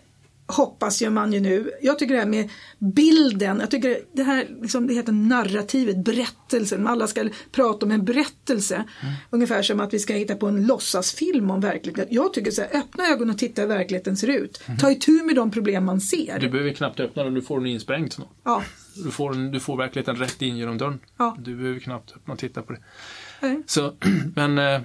[0.48, 1.72] hoppas ju man ju nu.
[1.82, 6.88] Jag tycker det här med bilden, jag tycker det här liksom, det heter narrativet, berättelsen.
[6.88, 8.76] Alla ska prata om en berättelse.
[8.76, 9.14] Mm.
[9.30, 12.08] Ungefär som att vi ska hitta på en låtsasfilm om verkligheten.
[12.10, 14.62] Jag tycker så här, öppna ögonen och titta hur verkligheten ser ut.
[14.66, 14.78] Mm.
[14.78, 16.40] Ta itu med de problem man ser.
[16.40, 18.14] Du behöver knappt öppna den, du får den insprängd.
[18.44, 18.64] Ja.
[19.04, 21.00] Du får, du får verkligheten rätt in genom dörren.
[21.18, 21.38] Ja.
[21.40, 22.80] Du behöver knappt öppna och titta på det.
[23.42, 23.64] Nej.
[23.66, 23.94] Så,
[24.36, 24.82] men, eh,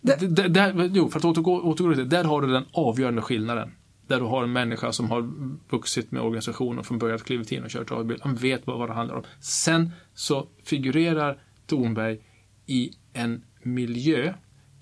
[0.00, 3.70] det, där, jo, för att återgå, återgå till det, där har du den avgörande skillnaden.
[4.10, 5.30] Där du har en människa som har
[5.68, 8.20] vuxit med organisationen från början, klivit in och kört radiobil.
[8.22, 9.22] Han vet vad det handlar om.
[9.40, 12.18] Sen så figurerar Tornberg
[12.66, 14.34] i en miljö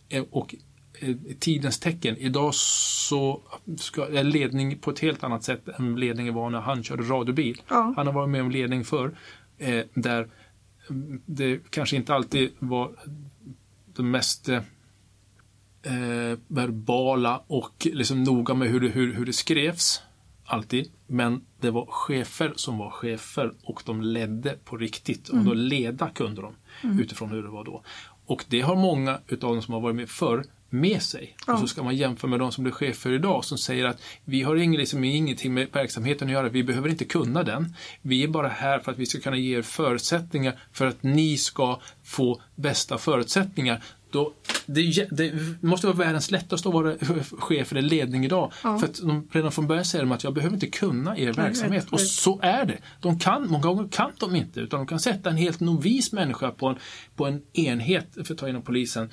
[0.09, 0.55] eh, och
[1.01, 2.17] eh, tidens tecken.
[2.17, 3.43] Idag så
[3.79, 7.63] ska, är ledning på ett helt annat sätt än ledningen var när han körde radiobil.
[7.69, 7.93] Ja.
[7.97, 9.19] Han har varit med om ledning förr.
[9.59, 10.29] Eh, där
[11.27, 12.91] det kanske inte alltid var
[13.97, 14.49] det mest
[15.89, 20.03] eh, verbala och liksom noga med hur det, hur, hur det skrevs.
[20.45, 20.91] Alltid.
[21.07, 25.29] Men det var chefer som var chefer och de ledde på riktigt.
[25.29, 25.41] Mm.
[25.41, 27.01] Och då leda kunde de mm.
[27.01, 27.83] utifrån hur det var då.
[28.27, 31.37] Och det har många utav dem som har varit med förr med sig.
[31.47, 31.53] Ja.
[31.53, 34.43] Och så ska man jämföra med de som blir chefer idag som säger att vi
[34.43, 37.75] har ing, liksom, ingenting med verksamheten att göra, vi behöver inte kunna den.
[38.03, 41.37] Vi är bara här för att vi ska kunna ge er förutsättningar för att ni
[41.37, 44.33] ska få bästa förutsättningar då,
[44.67, 46.95] det, det, måste vara världens lättaste att vara
[47.39, 48.53] chef eller ledning idag.
[48.65, 48.79] Ja.
[48.79, 51.85] För att de, redan från början säger de att jag behöver inte kunna er verksamhet.
[51.85, 52.79] Vet, och så är det.
[53.01, 56.51] De kan, många gånger kan de inte, utan de kan sätta en helt novis människa
[56.51, 56.77] på en,
[57.17, 59.11] på en enhet, för att ta inom polisen,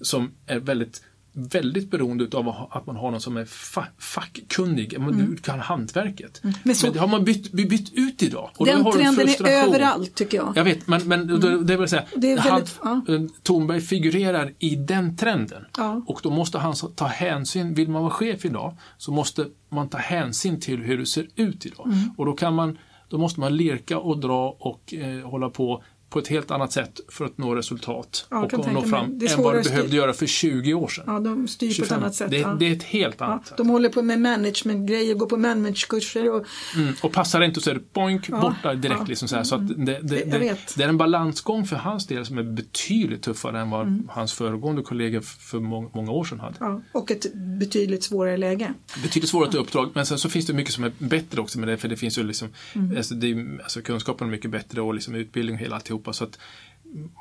[0.00, 1.02] som är väldigt
[1.34, 5.16] väldigt beroende av att man har någon som är fa fackkunnig, mm.
[5.16, 6.40] du kan hantverket.
[6.44, 6.56] Mm.
[6.62, 8.50] Men, så, men det har man bytt, bytt ut idag.
[8.56, 10.52] Och den trenden är överallt tycker jag.
[10.56, 11.66] Jag vet, men, men mm.
[11.66, 13.14] det vill säga, det är väldigt, han, ja.
[13.42, 15.64] Tornberg figurerar i den trenden.
[15.76, 16.02] Ja.
[16.06, 19.98] Och då måste han ta hänsyn, vill man vara chef idag, så måste man ta
[19.98, 21.86] hänsyn till hur det ser ut idag.
[21.86, 22.10] Mm.
[22.16, 22.78] Och då kan man
[23.08, 25.82] då måste man lirka och dra och eh, hålla på
[26.14, 29.54] på ett helt annat sätt för att nå resultat ja, och nå fram än vad
[29.54, 31.04] du behövde göra för 20 år sedan.
[31.06, 31.88] Ja, de styr 25.
[31.88, 32.30] på ett annat sätt.
[32.30, 32.56] Det, ja.
[32.58, 33.56] det är ett helt annat ja, sätt.
[33.56, 36.32] De håller på med managementgrejer, går på managementkurser.
[36.32, 36.46] Och...
[36.76, 39.08] Mm, och passar inte så är det boink, borta direkt.
[39.08, 39.44] Liksom så här.
[39.44, 43.22] Så att det, det, det, det, är en balansgång för hans del som är betydligt
[43.22, 44.08] tuffare än vad mm.
[44.10, 46.82] hans föregående kollegor för många, många år sedan hade.
[46.92, 48.74] Och ett betydligt svårare läge.
[49.02, 51.76] Betydligt svårare uppdrag, men sen så finns det mycket som är bättre också med det,
[51.76, 52.96] för det finns ju liksom, mm.
[52.96, 53.14] alltså,
[53.62, 55.76] alltså kunskapen är mycket bättre och liksom utbildning och hela
[56.08, 56.12] alltihopa.
[56.12, 56.38] Så att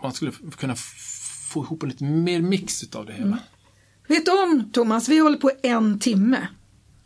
[0.04, 0.76] man skulle kunna
[1.50, 3.26] få ihop en lite mer mix av det hela.
[3.26, 3.40] Mm.
[4.08, 6.48] Vet du om Thomas, vi håller på en timme.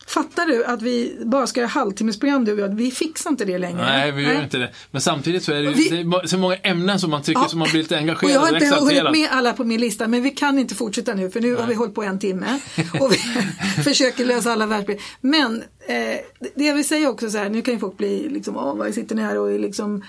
[0.07, 2.75] Fattar du att vi bara ska göra halvtimmesprogram du och jag?
[2.75, 3.81] Vi fixar inte det längre.
[3.81, 4.43] Nej, vi gör Nej.
[4.43, 4.71] inte det.
[4.91, 5.89] Men samtidigt så är det, vi...
[5.89, 7.47] det är så många ämnen som man tycker ja.
[7.47, 10.07] som man blir lite engagerad och Jag har inte hunnit med alla på min lista,
[10.07, 11.61] men vi kan inte fortsätta nu för nu Nej.
[11.61, 12.59] har vi hållit på en timme
[12.99, 13.17] och vi
[13.83, 15.03] försöker lösa alla världsproblem.
[15.21, 16.17] Men eh,
[16.55, 18.93] det jag vill säga också så här, nu kan ju folk bli liksom, åh, vad
[18.93, 20.03] sitter ni här och är liksom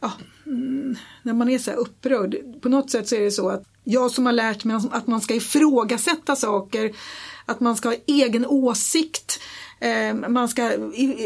[0.00, 0.12] ja,
[1.22, 2.36] när man är så här upprörd.
[2.62, 5.20] På något sätt så är det så att jag som har lärt mig att man
[5.20, 6.92] ska ifrågasätta saker,
[7.46, 9.40] att man ska ha egen åsikt,
[9.80, 10.70] eh, man ska,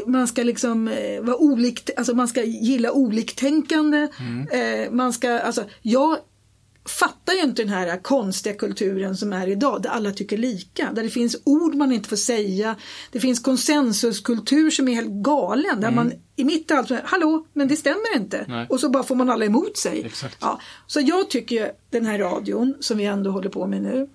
[0.06, 4.08] man ska liksom eh, vara olikt, alltså man ska gilla oliktänkande.
[4.18, 4.48] Mm.
[4.48, 6.18] Eh, man ska, alltså, jag
[6.88, 10.92] fattar ju inte den här konstiga kulturen som är idag där alla tycker lika.
[10.92, 12.76] Där det finns ord man inte får säga.
[13.12, 15.80] Det finns konsensuskultur som är helt galen.
[15.80, 15.94] Där mm.
[15.94, 18.44] man i mitt allt hallå, men det stämmer inte.
[18.48, 18.66] Nej.
[18.70, 20.02] Och så bara får man alla emot sig.
[20.04, 20.36] Exakt.
[20.40, 23.94] Ja, så jag tycker den här radion som vi ändå håller på med nu.
[23.94, 24.08] Mm.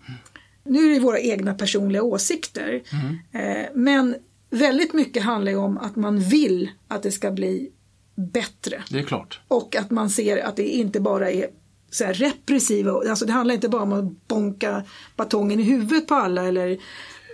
[0.64, 2.82] Nu är det våra egna personliga åsikter.
[2.92, 3.18] Mm.
[3.32, 4.16] Eh, men
[4.50, 7.72] väldigt mycket handlar ju om att man vill att det ska bli
[8.16, 8.84] bättre.
[8.90, 9.40] Det är klart.
[9.48, 11.48] Och att man ser att det inte bara är
[11.96, 14.84] så här repressiva, alltså det handlar inte bara om att bonka
[15.16, 16.78] batongen i huvudet på alla eller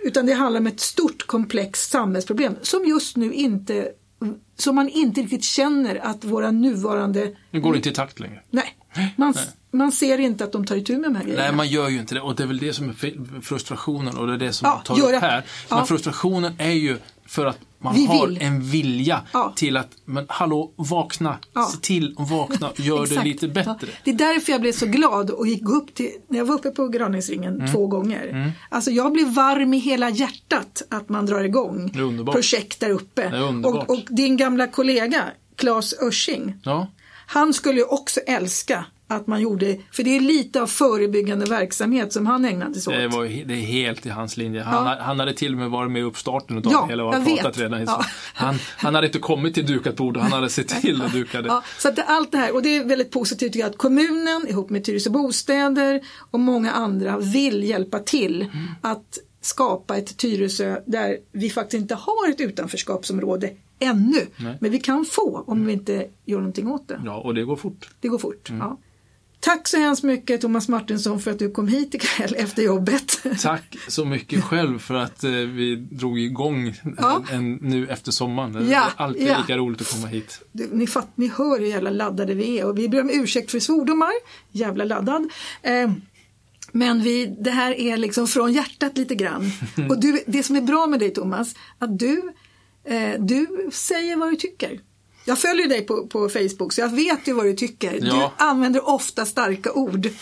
[0.04, 3.88] utan det handlar om ett stort komplext samhällsproblem som just nu inte
[4.56, 7.32] som man inte riktigt känner att våra nuvarande...
[7.50, 8.42] Nu går det inte i takt längre.
[8.50, 8.76] Nej,
[9.16, 9.44] man, Nej.
[9.70, 11.44] man ser inte att de tar itu med de här grejerna.
[11.44, 14.26] Nej, man gör ju inte det och det är väl det som är frustrationen och
[14.26, 15.44] det är det som ja, tar upp här.
[15.68, 15.76] Ja.
[15.76, 18.42] Men frustrationen är ju för att man vi har vill.
[18.42, 19.52] en vilja ja.
[19.56, 21.68] till att, men hallå, vakna, ja.
[21.72, 23.74] se till att vakna och gör det lite bättre.
[23.80, 23.86] Ja.
[24.04, 26.70] Det är därför jag blev så glad och gick upp till, när jag var uppe
[26.70, 27.72] på granningsringen mm.
[27.72, 28.28] två gånger.
[28.28, 28.50] Mm.
[28.68, 31.90] Alltså jag blir varm i hela hjärtat att man drar igång
[32.32, 33.42] projekt där uppe.
[33.64, 35.24] Och, och, din gamla kollega,
[35.56, 36.54] Claes Örsing,
[37.26, 38.84] han skulle ju också älska
[39.16, 43.00] att man gjorde, för det är lite av förebyggande verksamhet som han ägnade sig åt.
[43.00, 44.62] Det, var, det är helt i hans linje.
[44.62, 44.96] Han, ja.
[45.00, 47.84] han hade till och med varit med i uppstarten av ja, hela vad pratat redan.
[47.84, 48.04] Ja.
[48.34, 51.42] Han, han hade inte kommit till dukat bord och han hade sett till att duka
[51.42, 51.48] det.
[51.48, 54.84] Ja, så att allt det här, och det är väldigt positivt att kommunen ihop med
[54.84, 56.00] Tyresö Bostäder
[56.30, 58.66] och många andra vill hjälpa till mm.
[58.80, 64.26] att skapa ett Tyresö där vi faktiskt inte har ett utanförskapsområde ännu.
[64.36, 64.56] Nej.
[64.60, 67.00] Men vi kan få om vi inte gör någonting åt det.
[67.04, 67.88] Ja, och det går fort.
[68.00, 68.52] Det går fort.
[68.58, 68.78] Ja.
[69.42, 73.22] Tack så hemskt mycket Thomas Martinsson för att du kom hit ikväll efter jobbet.
[73.42, 77.24] Tack så mycket själv för att eh, vi drog igång Ja.
[77.30, 78.52] en, nu efter sommaren.
[78.52, 79.38] Det är alltid ja.
[79.38, 80.42] lika roligt att komma hit.
[80.52, 83.50] Du, ni, fatt, ni hör hur jävla laddade vi är och vi ber om ursäkt
[83.50, 84.12] för svordomar.
[84.50, 85.30] Jävla laddad.
[85.62, 85.92] Eh,
[86.72, 89.50] men vi, det här är liksom från hjärtat lite grann.
[89.88, 92.32] Och du, det som är bra med dig Thomas, att du,
[92.84, 94.80] eh, du säger vad du tycker.
[95.24, 97.98] Jag följer dig på, på Facebook så jag vet ju vad du tycker.
[98.02, 98.32] Ja.
[98.38, 100.08] Du använder ofta starka ord.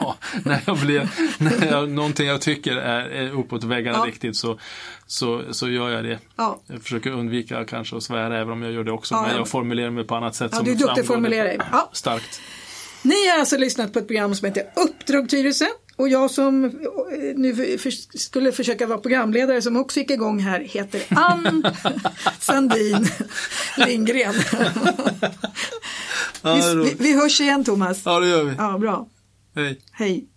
[0.00, 1.08] Ja, när jag blir,
[1.38, 4.04] när jag, någonting jag tycker är, är uppåt väggarna Ja.
[4.06, 4.58] riktigt så,
[5.06, 6.18] så, så gör jag det.
[6.36, 6.60] Ja.
[6.66, 9.14] Jag försöker undvika kanske att svära även om jag gör det också.
[9.14, 9.36] Men ja.
[9.36, 11.58] jag formulerar mig på annat sätt Ja, som du är duktig att formulera dig.
[11.72, 11.90] Ja.
[11.92, 12.40] Starkt.
[13.02, 15.66] Ni har alltså lyssnat på ett program som heter Uppdrag Tyresö
[16.02, 16.70] och jag som eh,
[17.36, 21.64] nu för, skulle försöka vara programledare som också gick igång här heter Ann
[22.40, 23.08] Sandin
[23.76, 24.34] Lindgren.
[26.44, 28.02] Ja, vi, vi, vi hörs igen Thomas.
[28.04, 28.54] Ja, det gör vi.
[28.58, 29.08] Ja, bra.
[29.54, 29.80] Hej.
[29.92, 30.31] Hej.